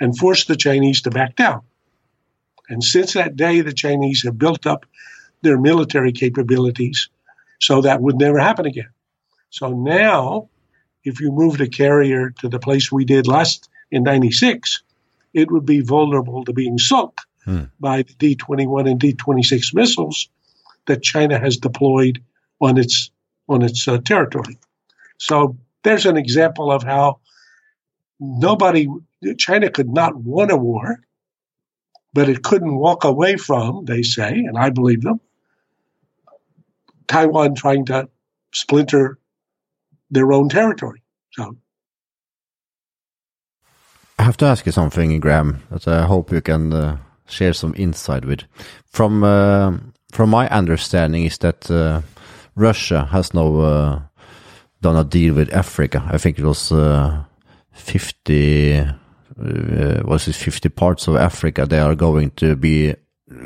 and 0.00 0.16
forced 0.16 0.48
the 0.48 0.56
Chinese 0.56 1.02
to 1.02 1.10
back 1.10 1.36
down. 1.36 1.62
And 2.68 2.82
since 2.82 3.12
that 3.14 3.36
day, 3.36 3.60
the 3.60 3.72
Chinese 3.72 4.22
have 4.22 4.38
built 4.38 4.66
up 4.66 4.86
their 5.42 5.58
military 5.58 6.12
capabilities 6.12 7.08
so 7.60 7.80
that 7.82 8.00
would 8.00 8.18
never 8.18 8.38
happen 8.38 8.66
again. 8.66 8.90
So 9.50 9.70
now, 9.70 10.48
if 11.04 11.20
you 11.20 11.30
moved 11.32 11.60
a 11.60 11.68
carrier 11.68 12.30
to 12.40 12.48
the 12.48 12.58
place 12.58 12.90
we 12.90 13.04
did 13.04 13.26
last 13.26 13.68
in 13.90 14.02
96, 14.02 14.82
it 15.34 15.50
would 15.50 15.66
be 15.66 15.80
vulnerable 15.80 16.44
to 16.44 16.52
being 16.52 16.78
sunk 16.78 17.20
hmm. 17.44 17.64
by 17.78 18.02
the 18.02 18.14
D 18.14 18.34
21 18.34 18.86
and 18.86 19.00
D 19.00 19.12
26 19.12 19.74
missiles 19.74 20.28
that 20.86 21.02
China 21.02 21.38
has 21.38 21.56
deployed 21.56 22.22
on 22.60 22.78
its 22.78 23.10
on 23.48 23.62
its 23.62 23.86
uh, 23.88 23.98
territory. 23.98 24.58
So 25.18 25.56
there's 25.82 26.06
an 26.06 26.16
example 26.16 26.70
of 26.70 26.82
how 26.82 27.20
nobody 28.20 28.86
China 29.38 29.70
could 29.70 29.90
not 29.90 30.22
win 30.22 30.50
a 30.50 30.56
war, 30.56 31.00
but 32.12 32.28
it 32.28 32.42
couldn't 32.42 32.76
walk 32.76 33.04
away 33.04 33.36
from, 33.36 33.84
they 33.84 34.02
say, 34.02 34.30
and 34.30 34.56
I 34.56 34.70
believe 34.70 35.02
them, 35.02 35.20
Taiwan 37.10 37.54
trying 37.54 37.84
to 37.86 38.08
splinter 38.52 39.18
their 40.10 40.32
own 40.32 40.48
territory. 40.48 41.02
So 41.32 41.56
I 44.18 44.22
have 44.22 44.36
to 44.36 44.46
ask 44.46 44.66
you 44.66 44.72
something, 44.72 45.20
Graham, 45.20 45.62
that 45.70 45.88
I 45.88 46.06
hope 46.06 46.32
you 46.32 46.40
can 46.40 46.72
uh, 46.72 46.96
share 47.26 47.52
some 47.52 47.74
insight 47.76 48.24
with. 48.24 48.44
From 48.86 49.24
uh, 49.24 49.78
from 50.12 50.30
my 50.30 50.48
understanding, 50.48 51.24
is 51.24 51.38
that 51.38 51.70
uh, 51.70 52.02
Russia 52.54 53.08
has 53.10 53.34
now 53.34 53.60
uh, 53.60 54.00
done 54.80 54.96
a 54.96 55.04
deal 55.04 55.34
with 55.34 55.52
Africa. 55.52 56.02
I 56.14 56.18
think 56.18 56.38
it 56.38 56.44
was 56.44 56.72
uh, 56.72 57.24
fifty. 57.72 58.78
Uh, 58.78 60.02
was 60.04 60.28
it 60.28 60.34
fifty 60.36 60.68
parts 60.68 61.08
of 61.08 61.16
Africa? 61.16 61.66
They 61.66 61.80
are 61.80 61.96
going 61.96 62.30
to 62.36 62.56
be 62.56 62.94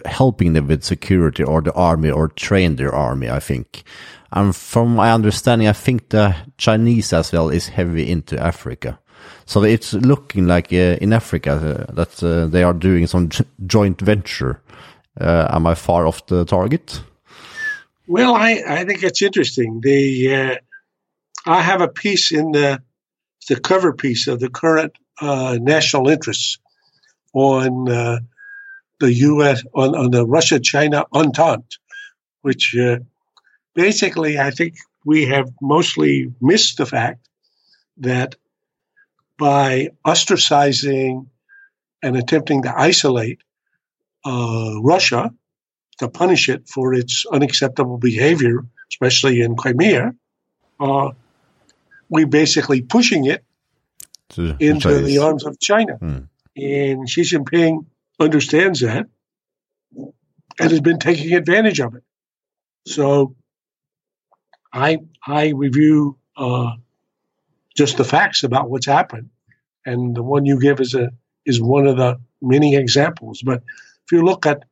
helping 0.04 0.52
them 0.54 0.66
with 0.66 0.84
security 0.84 1.42
or 1.42 1.60
the 1.60 1.72
army 1.74 2.10
or 2.10 2.28
train 2.28 2.76
their 2.76 2.94
army. 2.94 3.30
I 3.30 3.40
think. 3.40 3.84
And 4.32 4.54
from 4.54 4.96
my 4.96 5.12
understanding, 5.12 5.68
I 5.68 5.72
think 5.72 6.08
the 6.08 6.34
Chinese 6.58 7.12
as 7.12 7.32
well 7.32 7.50
is 7.50 7.68
heavy 7.68 8.10
into 8.10 8.36
Africa. 8.38 8.98
So 9.46 9.62
it's 9.62 9.94
looking 9.94 10.46
like 10.46 10.72
uh, 10.72 10.98
in 11.00 11.12
Africa 11.12 11.52
uh, 11.52 11.92
that 11.92 12.22
uh, 12.22 12.46
they 12.46 12.62
are 12.62 12.72
doing 12.72 13.06
some 13.06 13.28
joint 13.66 14.00
venture. 14.00 14.60
Uh, 15.20 15.46
am 15.50 15.66
I 15.66 15.74
far 15.74 16.06
off 16.06 16.26
the 16.26 16.44
target? 16.44 17.00
Well, 18.08 18.34
I, 18.34 18.62
I 18.66 18.84
think 18.84 19.02
it's 19.02 19.22
interesting. 19.22 19.80
The 19.82 20.34
uh, 20.34 20.56
I 21.46 21.60
have 21.60 21.80
a 21.80 21.88
piece 21.88 22.32
in 22.32 22.52
the 22.52 22.82
the 23.48 23.60
cover 23.60 23.92
piece 23.92 24.26
of 24.26 24.40
the 24.40 24.48
current 24.48 24.92
uh, 25.20 25.58
national 25.60 26.08
interests 26.08 26.58
on 27.34 27.88
the 29.04 29.12
U.S. 29.12 29.62
on, 29.74 29.94
on 29.94 30.10
the 30.10 30.26
Russia-China 30.26 31.04
entente, 31.12 31.78
which 32.42 32.74
basically 33.74 34.38
I 34.38 34.50
think 34.50 34.74
we 35.04 35.26
have 35.26 35.50
mostly 35.60 36.32
missed 36.40 36.78
the 36.78 36.86
fact 36.86 37.28
that 37.98 38.36
by 39.38 39.90
ostracizing 40.06 41.26
and 42.02 42.16
attempting 42.16 42.62
to 42.62 42.72
isolate 42.74 43.40
uh, 44.24 44.74
Russia 44.80 45.30
to 45.98 46.08
punish 46.08 46.48
it 46.48 46.68
for 46.68 46.94
its 46.94 47.26
unacceptable 47.30 47.98
behavior, 47.98 48.64
especially 48.90 49.42
in 49.42 49.54
Crimea, 49.54 50.14
uh, 50.80 51.10
we 52.08 52.24
basically 52.24 52.80
pushing 52.82 53.26
it 53.26 53.44
into 54.60 55.00
the 55.00 55.18
arms 55.18 55.44
of 55.44 55.60
China. 55.60 55.96
Hmm. 55.96 56.18
And 56.56 57.08
Xi 57.08 57.22
Jinping 57.22 57.84
understands 58.20 58.80
that 58.80 59.06
and 59.96 60.70
has 60.70 60.80
been 60.80 60.98
taking 60.98 61.34
advantage 61.34 61.80
of 61.80 61.94
it. 61.94 62.04
So 62.86 63.34
I 64.72 64.98
I 65.26 65.48
review 65.48 66.18
uh, 66.36 66.72
just 67.76 67.96
the 67.96 68.04
facts 68.04 68.42
about 68.42 68.70
what's 68.70 68.86
happened. 68.86 69.30
And 69.86 70.14
the 70.14 70.22
one 70.22 70.46
you 70.46 70.60
give 70.60 70.80
is 70.80 70.94
a 70.94 71.12
is 71.44 71.60
one 71.60 71.86
of 71.86 71.96
the 71.96 72.20
many 72.40 72.76
examples. 72.76 73.42
But 73.42 73.62
if 74.04 74.12
you 74.12 74.24
look 74.24 74.46
at 74.46 74.64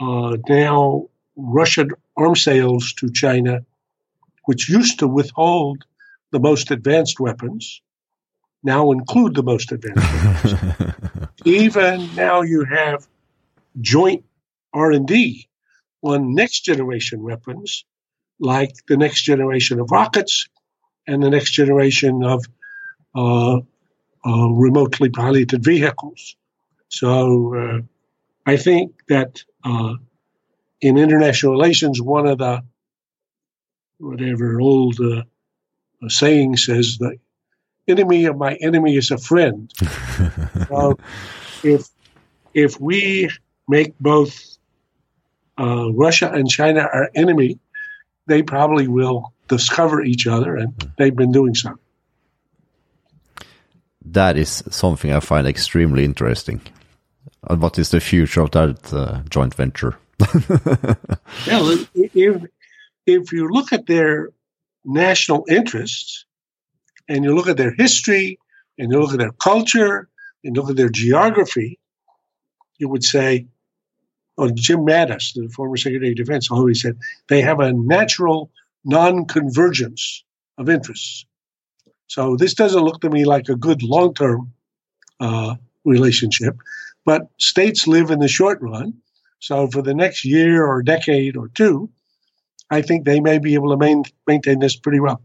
uh, 0.00 0.36
now 0.48 1.08
Russian 1.36 1.90
arms 2.16 2.42
sales 2.42 2.92
to 2.94 3.10
China, 3.10 3.64
which 4.44 4.68
used 4.68 4.98
to 5.00 5.08
withhold 5.08 5.84
the 6.30 6.40
most 6.40 6.70
advanced 6.70 7.20
weapons, 7.20 7.80
now 8.62 8.92
include 8.92 9.34
the 9.34 9.42
most 9.42 9.72
advanced 9.72 10.44
weapons. 10.44 10.94
Even 11.44 12.14
now, 12.14 12.42
you 12.42 12.64
have 12.64 13.06
joint 13.80 14.24
R 14.72 14.92
and 14.92 15.06
D 15.06 15.48
on 16.02 16.34
next 16.34 16.60
generation 16.60 17.22
weapons, 17.22 17.84
like 18.38 18.74
the 18.88 18.96
next 18.96 19.22
generation 19.22 19.80
of 19.80 19.90
rockets 19.90 20.48
and 21.06 21.22
the 21.22 21.30
next 21.30 21.52
generation 21.52 22.22
of 22.24 22.44
uh, 23.14 23.60
uh, 24.24 24.48
remotely 24.50 25.10
piloted 25.10 25.64
vehicles. 25.64 26.36
So 26.88 27.54
uh, 27.54 27.80
I 28.46 28.56
think 28.56 28.92
that 29.08 29.42
uh, 29.64 29.94
in 30.80 30.98
international 30.98 31.52
relations, 31.52 32.00
one 32.00 32.26
of 32.26 32.38
the 32.38 32.62
whatever 33.98 34.60
old 34.60 34.98
uh, 35.00 35.22
saying 36.08 36.56
says 36.56 36.98
the 36.98 37.18
enemy 37.88 38.26
of 38.26 38.36
my 38.36 38.54
enemy 38.54 38.96
is 38.96 39.10
a 39.10 39.18
friend. 39.18 39.72
so 40.68 40.98
if 41.62 41.88
if 42.54 42.80
we 42.80 43.30
make 43.68 43.98
both 43.98 44.56
uh, 45.58 45.92
Russia 45.92 46.30
and 46.30 46.48
China 46.48 46.80
our 46.80 47.10
enemy, 47.14 47.58
they 48.26 48.42
probably 48.42 48.88
will 48.88 49.32
discover 49.48 50.02
each 50.02 50.26
other, 50.26 50.56
and 50.56 50.72
they've 50.98 51.16
been 51.16 51.32
doing 51.32 51.54
so. 51.54 51.78
That 54.04 54.36
is 54.36 54.62
something 54.70 55.12
I 55.12 55.20
find 55.20 55.46
extremely 55.46 56.04
interesting. 56.04 56.60
And 57.48 57.60
what 57.60 57.78
is 57.78 57.90
the 57.90 58.00
future 58.00 58.42
of 58.42 58.50
that 58.50 58.92
uh, 58.92 59.20
joint 59.28 59.54
venture? 59.54 59.96
yeah, 61.46 61.76
if, 61.94 62.44
if 63.06 63.32
you 63.32 63.48
look 63.48 63.72
at 63.72 63.86
their 63.86 64.30
national 64.84 65.44
interests 65.48 66.26
and 67.12 67.24
you 67.24 67.34
look 67.34 67.46
at 67.46 67.58
their 67.58 67.74
history 67.76 68.38
and 68.78 68.90
you 68.90 68.98
look 68.98 69.12
at 69.12 69.18
their 69.18 69.32
culture 69.32 70.08
and 70.42 70.56
look 70.56 70.70
at 70.70 70.76
their 70.76 70.88
geography, 70.88 71.78
you 72.78 72.88
would 72.88 73.04
say, 73.04 73.46
oh, 74.38 74.50
Jim 74.50 74.80
Mattis, 74.80 75.34
the 75.34 75.46
former 75.54 75.76
Secretary 75.76 76.12
of 76.12 76.16
Defense, 76.16 76.50
always 76.50 76.80
said 76.80 76.96
they 77.28 77.42
have 77.42 77.60
a 77.60 77.74
natural 77.74 78.50
non 78.82 79.26
convergence 79.26 80.24
of 80.56 80.70
interests. 80.70 81.26
So 82.06 82.36
this 82.36 82.54
doesn't 82.54 82.82
look 82.82 83.02
to 83.02 83.10
me 83.10 83.26
like 83.26 83.50
a 83.50 83.56
good 83.56 83.82
long 83.82 84.14
term 84.14 84.54
uh, 85.20 85.56
relationship, 85.84 86.56
but 87.04 87.28
states 87.38 87.86
live 87.86 88.10
in 88.10 88.20
the 88.20 88.28
short 88.28 88.58
run. 88.62 88.94
So 89.38 89.68
for 89.68 89.82
the 89.82 89.94
next 89.94 90.24
year 90.24 90.64
or 90.64 90.82
decade 90.82 91.36
or 91.36 91.48
two, 91.48 91.90
I 92.70 92.80
think 92.80 93.04
they 93.04 93.20
may 93.20 93.38
be 93.38 93.52
able 93.52 93.70
to 93.70 93.76
main, 93.76 94.04
maintain 94.26 94.60
this 94.60 94.76
pretty 94.76 95.00
well. 95.00 95.20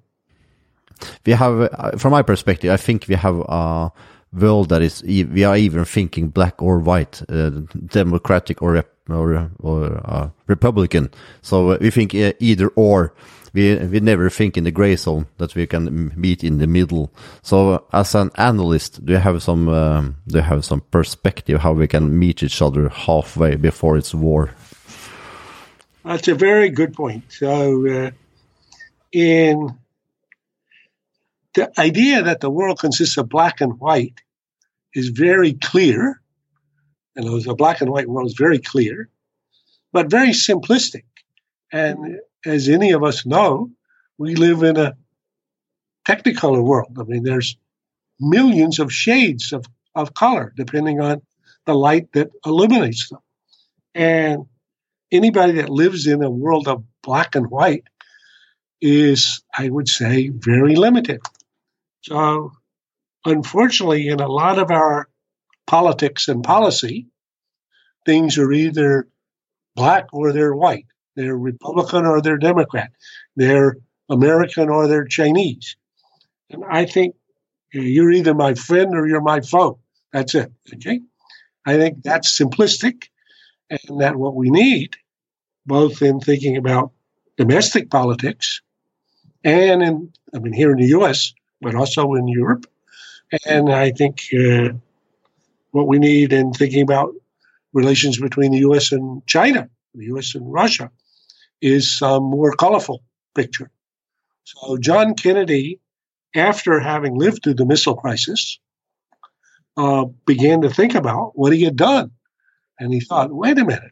We 1.26 1.34
have, 1.34 1.62
uh, 1.62 1.92
from 1.98 2.12
my 2.12 2.22
perspective, 2.22 2.72
I 2.72 2.78
think 2.78 3.06
we 3.08 3.16
have 3.16 3.40
a 3.48 3.92
world 4.34 4.70
that 4.70 4.82
is, 4.82 5.04
we 5.04 5.44
are 5.44 5.58
even 5.58 5.86
thinking 5.86 6.30
black 6.30 6.62
or 6.62 6.80
white, 6.80 7.22
uh, 7.30 7.50
democratic 7.88 8.62
or 8.62 8.84
or, 9.10 9.50
or 9.60 10.02
uh, 10.04 10.30
Republican. 10.48 11.10
So 11.42 11.78
we 11.78 11.92
think 11.92 12.14
uh, 12.14 12.34
either 12.40 12.68
or 12.76 13.14
we 13.54 13.76
we 13.76 14.00
never 14.00 14.30
think 14.30 14.58
in 14.58 14.64
the 14.64 14.72
gray 14.72 14.96
zone 14.96 15.28
that 15.38 15.56
we 15.56 15.66
can 15.66 16.12
meet 16.16 16.44
in 16.44 16.58
the 16.58 16.68
middle. 16.68 17.12
So 17.42 17.86
as 17.92 18.16
an 18.16 18.32
analyst, 18.36 19.06
do 19.06 19.14
you 19.14 19.20
have 19.20 19.42
some 19.42 19.70
um, 19.70 20.18
do 20.28 20.38
you 20.38 20.44
have 20.44 20.66
some 20.66 20.82
perspective 20.92 21.62
how 21.62 21.74
we 21.74 21.88
can 21.88 22.20
meet 22.20 22.44
each 22.44 22.62
other 22.62 22.90
halfway 22.90 23.56
before 23.56 23.98
it's 23.98 24.14
war? 24.14 24.52
That's 26.04 26.28
a 26.28 26.36
very 26.36 26.70
good 26.70 26.94
point. 26.94 27.24
So 27.30 27.88
uh, 27.88 28.12
in 29.12 29.78
the 31.58 31.80
idea 31.80 32.22
that 32.22 32.40
the 32.40 32.52
world 32.52 32.78
consists 32.78 33.18
of 33.18 33.28
black 33.28 33.62
and 33.62 33.80
white 33.80 34.22
is 34.94 35.10
very 35.10 35.54
clear. 35.54 36.22
And 37.16 37.26
the 37.26 37.56
black 37.56 37.82
and 37.82 37.90
white 37.90 38.08
world 38.08 38.28
is 38.28 38.36
very 38.38 38.60
clear, 38.60 39.10
but 39.92 40.12
very 40.12 40.30
simplistic. 40.30 41.06
And 41.74 42.20
as 42.46 42.70
any 42.70 42.92
of 42.92 43.04
us 43.04 43.26
know, 43.26 43.72
we 44.20 44.36
live 44.36 44.62
in 44.62 44.78
a 44.78 44.96
technicolor 46.08 46.64
world. 46.64 46.96
I 47.00 47.04
mean, 47.06 47.24
there's 47.24 47.58
millions 48.20 48.78
of 48.78 48.94
shades 48.94 49.52
of, 49.52 49.66
of 49.96 50.14
color 50.14 50.54
depending 50.56 51.02
on 51.02 51.24
the 51.66 51.74
light 51.74 52.12
that 52.14 52.30
illuminates 52.46 53.10
them. 53.10 53.20
And 53.96 54.46
anybody 55.12 55.54
that 55.54 55.70
lives 55.70 56.06
in 56.06 56.22
a 56.22 56.30
world 56.30 56.68
of 56.68 56.84
black 57.02 57.34
and 57.34 57.50
white 57.50 57.86
is, 58.80 59.42
I 59.58 59.70
would 59.70 59.88
say, 59.88 60.30
very 60.30 60.76
limited. 60.76 61.20
So, 62.08 62.54
unfortunately, 63.26 64.08
in 64.08 64.22
a 64.22 64.30
lot 64.30 64.60
of 64.60 64.72
our 64.72 65.10
politics 65.66 66.30
and 66.30 66.42
policy, 66.42 67.08
things 68.06 68.38
are 68.38 68.50
either 68.50 69.10
black 69.76 70.06
or 70.14 70.32
they're 70.32 70.56
white. 70.56 70.86
They're 71.18 71.38
Republican 71.38 72.06
or 72.06 72.22
they're 72.22 72.38
Democrat. 72.38 72.92
They're 73.36 73.76
American 74.10 74.70
or 74.70 74.88
they're 74.88 75.04
Chinese. 75.04 75.76
And 76.50 76.64
I 76.70 76.86
think 76.86 77.16
uh, 77.76 77.82
you're 77.82 78.12
either 78.12 78.34
my 78.34 78.54
friend 78.54 78.96
or 78.96 79.06
you're 79.06 79.20
my 79.20 79.42
foe. 79.42 79.80
That's 80.14 80.34
it. 80.34 80.54
Okay. 80.76 81.02
I 81.66 81.76
think 81.76 82.04
that's 82.04 82.40
simplistic 82.40 83.10
and 83.70 84.00
that 84.00 84.16
what 84.16 84.34
we 84.34 84.50
need 84.50 84.96
both 85.66 86.02
in 86.02 86.22
thinking 86.22 86.56
about 86.56 86.94
domestic 87.36 87.90
politics 87.90 88.62
and 89.44 89.84
in, 89.84 90.14
I 90.34 90.40
mean, 90.40 90.54
here 90.54 90.72
in 90.72 90.78
the 90.78 90.88
U.S., 90.88 91.34
but 91.62 91.76
also 91.76 92.14
in 92.14 92.28
Europe. 92.28 92.66
And 93.46 93.72
I 93.72 93.92
think 93.92 94.24
uh, 94.34 94.70
what 95.72 95.88
we 95.88 96.00
need 96.00 96.34
in 96.34 96.54
thinking 96.54 96.82
about 96.82 97.14
relations 97.74 98.20
between 98.20 98.52
the 98.52 98.60
U.S. 98.60 98.92
and 98.92 99.26
China, 99.28 99.70
the 99.94 100.06
U.S. 100.06 100.36
and 100.36 100.52
Russia, 100.52 100.92
is 101.62 102.02
a 102.02 102.20
more 102.20 102.54
colorful 102.54 103.04
picture. 103.36 103.70
So 104.44 104.78
John 104.78 105.16
Kennedy, 105.16 105.80
after 106.36 106.80
having 106.80 107.16
lived 107.16 107.44
through 107.44 107.56
the 107.56 107.66
missile 107.66 107.96
crisis, 107.96 108.60
uh, 109.76 110.06
began 110.26 110.62
to 110.62 110.70
think 110.70 110.96
about 110.96 111.34
what 111.36 111.54
he 111.54 111.64
had 111.64 111.76
done. 111.76 112.12
And 112.80 112.94
he 112.94 113.00
thought, 113.00 113.32
wait 113.32 113.58
a 113.58 113.66
minute, 113.66 113.92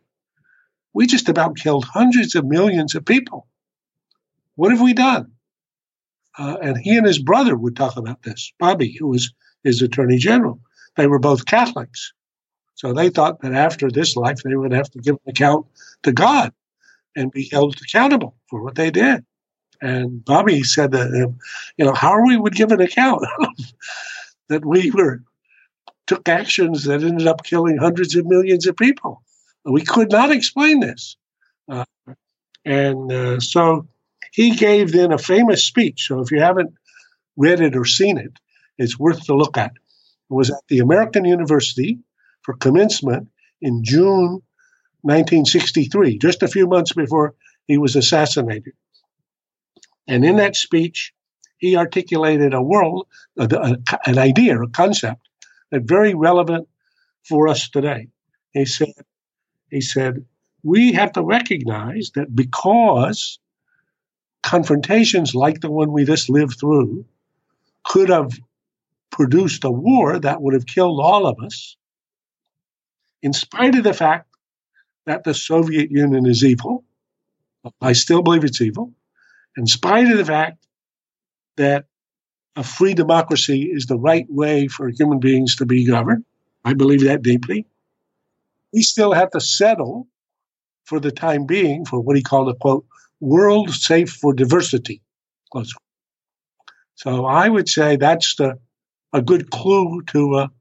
we 0.94 1.08
just 1.08 1.30
about 1.30 1.58
killed 1.58 1.86
hundreds 1.86 2.36
of 2.36 2.46
millions 2.46 2.96
of 2.96 3.06
people. 3.06 3.48
What 4.56 4.72
have 4.72 4.82
we 4.82 4.94
done? 4.94 5.35
Uh, 6.38 6.58
and 6.62 6.78
he 6.78 6.98
and 6.98 7.08
his 7.08 7.20
brother 7.20 7.56
would 7.56 7.76
talk 7.76 7.98
about 7.98 8.24
this, 8.24 8.52
Bobby, 8.60 8.92
who 9.00 9.08
was 9.08 9.34
his 9.64 9.82
attorney 9.82 10.18
general. 10.18 10.60
They 10.96 11.08
were 11.08 11.20
both 11.20 11.46
Catholics. 11.46 12.14
So 12.76 12.94
they 12.94 13.10
thought 13.10 13.42
that 13.42 13.54
after 13.54 13.90
this 13.90 14.16
life, 14.18 14.44
they 14.44 14.56
would 14.56 14.74
have 14.74 14.90
to 14.92 15.00
give 15.00 15.16
an 15.16 15.30
account 15.30 15.66
to 16.04 16.12
God 16.12 16.54
and 17.16 17.32
be 17.32 17.50
held 17.50 17.78
accountable 17.82 18.36
for 18.50 18.62
what 18.62 18.76
they 18.76 18.92
did. 18.92 19.26
And 19.82 20.24
Bobby 20.24 20.64
said 20.64 20.92
that, 20.92 21.12
you 21.78 21.86
know, 21.86 21.94
how 21.94 22.12
are 22.12 22.26
we 22.26 22.38
would 22.38 22.56
give 22.56 22.72
an 22.72 22.82
account 22.82 23.24
that 24.50 24.66
we 24.66 24.92
were 24.92 25.22
took 26.08 26.28
actions 26.30 26.84
that 26.84 27.04
ended 27.04 27.28
up 27.28 27.44
killing 27.44 27.78
hundreds 27.78 28.16
of 28.16 28.26
millions 28.26 28.68
of 28.68 28.76
people. 28.78 29.22
We 29.64 29.84
could 29.84 30.12
not 30.12 30.32
explain 30.32 30.80
this. 30.80 31.18
Uh, 31.68 31.86
and 32.64 33.12
uh, 33.12 33.40
so 33.40 33.88
he 34.36 34.52
gave 34.52 34.92
then 34.92 35.14
a 35.14 35.18
famous 35.18 35.64
speech. 35.64 36.08
So 36.08 36.20
if 36.20 36.30
you 36.30 36.42
haven't 36.42 36.74
read 37.38 37.62
it 37.62 37.78
or 37.78 37.86
seen 37.86 38.18
it, 38.18 38.34
it's 38.78 39.00
worth 39.00 39.24
to 39.28 39.34
look 39.34 39.58
at. 39.58 39.72
It 39.72 40.34
was 40.34 40.52
at 40.52 40.62
the 40.68 40.80
American 40.80 41.24
University 41.24 42.00
for 42.42 42.54
commencement 42.54 43.30
in 43.62 43.86
June 43.86 44.42
1963, 45.04 46.18
just 46.18 46.44
a 46.44 46.50
few 46.50 46.68
months 46.68 46.92
before 46.92 47.36
he 47.66 47.78
was 47.78 47.96
assassinated. 47.96 48.74
And 50.06 50.26
in 50.26 50.36
that 50.36 50.58
speech, 50.58 51.14
he 51.58 51.78
articulated 51.78 52.54
a 52.54 52.62
world, 52.62 53.08
a, 53.40 53.46
a, 53.46 53.78
an 54.06 54.18
idea, 54.18 54.62
a 54.62 54.68
concept 54.68 55.30
that's 55.72 55.86
very 55.88 56.14
relevant 56.14 56.68
for 57.24 57.48
us 57.48 57.70
today. 57.70 58.10
He 58.52 58.66
said, 58.66 58.92
he 59.72 59.80
said, 59.80 60.26
we 60.62 60.92
have 60.92 61.14
to 61.14 61.24
recognize 61.24 62.12
that 62.16 62.36
because 62.36 63.40
confrontations 64.46 65.34
like 65.34 65.60
the 65.60 65.72
one 65.72 65.92
we 65.92 66.06
just 66.06 66.30
lived 66.30 66.60
through 66.60 67.04
could 67.84 68.10
have 68.10 68.32
produced 69.10 69.64
a 69.64 69.72
war 69.72 70.20
that 70.20 70.42
would 70.42 70.54
have 70.54 70.68
killed 70.68 71.00
all 71.02 71.26
of 71.26 71.40
us, 71.44 71.76
in 73.24 73.34
spite 73.34 73.76
of 73.76 73.84
the 73.84 73.94
fact 73.94 74.28
that 75.06 75.24
the 75.24 75.34
Soviet 75.34 75.90
Union 75.90 76.28
is 76.28 76.44
evil, 76.44 76.84
I 77.82 77.94
still 77.94 78.22
believe 78.22 78.44
it's 78.44 78.62
evil, 78.62 78.94
in 79.58 79.66
spite 79.66 80.12
of 80.12 80.18
the 80.18 80.26
fact 80.26 80.68
that 81.56 81.86
a 82.56 82.64
free 82.64 82.94
democracy 82.94 83.64
is 83.64 83.88
the 83.88 83.98
right 83.98 84.28
way 84.30 84.68
for 84.68 84.90
human 84.90 85.20
beings 85.20 85.56
to 85.56 85.66
be 85.66 85.86
governed, 85.86 86.24
I 86.64 86.74
believe 86.76 87.04
that 87.06 87.24
deeply. 87.24 87.66
We 88.72 88.84
still 88.84 89.14
have 89.14 89.32
to 89.32 89.42
settle 89.42 90.08
for 90.84 91.00
the 91.00 91.12
time 91.12 91.46
being 91.46 91.86
for 91.86 92.00
what 92.00 92.16
he 92.16 92.22
called 92.22 92.50
a 92.50 92.54
quote, 92.54 92.86
world 93.26 93.72
safe 93.72 94.12
for 94.12 94.34
diversity. 94.34 95.02
Close. 95.52 95.74
So 96.96 97.26
I 97.26 97.50
would 97.50 97.68
say 97.68 97.98
that's 97.98 98.36
the 98.36 98.60
a 99.14 99.22
good 99.22 99.50
clue 99.50 100.02
to 100.08 100.38
a 100.40 100.52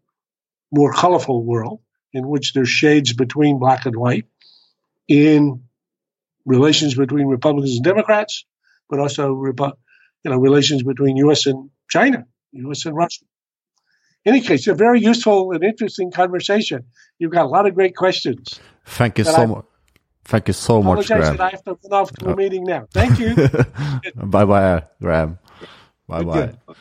more 0.70 0.92
colorful 0.92 1.44
world 1.44 1.80
in 2.12 2.28
which 2.28 2.52
there's 2.52 2.68
shades 2.68 3.12
between 3.12 3.58
black 3.58 3.84
and 3.86 3.96
white 3.96 4.26
in 5.08 5.62
relations 6.44 6.94
between 6.94 7.26
Republicans 7.26 7.76
and 7.76 7.84
Democrats, 7.84 8.44
but 8.88 9.00
also 9.00 9.34
you 9.44 10.30
know 10.30 10.38
relations 10.38 10.82
between 10.82 11.16
U.S. 11.18 11.46
and 11.46 11.70
China, 11.88 12.24
U.S. 12.52 12.86
and 12.86 12.96
Russia. 12.96 13.24
In 14.24 14.34
any 14.34 14.40
case, 14.40 14.66
a 14.66 14.74
very 14.74 15.00
useful 15.00 15.52
and 15.52 15.62
interesting 15.62 16.10
conversation. 16.10 16.84
You've 17.18 17.32
got 17.32 17.44
a 17.44 17.48
lot 17.48 17.66
of 17.66 17.74
great 17.74 17.94
questions. 17.94 18.58
Thank 18.86 19.18
you 19.18 19.24
so 19.24 19.34
I, 19.34 19.46
much. 19.46 19.66
Thank 20.24 20.48
you 20.48 20.54
so 20.54 20.82
much, 20.82 21.06
Graham. 21.06 21.40
I 21.40 21.50
have 21.50 21.64
to 21.64 21.78
run 21.84 21.92
off 21.92 22.12
to 22.12 22.30
a 22.30 22.36
meeting 22.36 22.68
uh, 22.70 22.78
now. 22.78 22.86
Thank 22.92 23.18
you. 23.18 23.34
bye 24.16 24.44
bye, 24.44 24.82
Graham. 25.00 25.38
Bye 26.08 26.22
bye. 26.22 26.74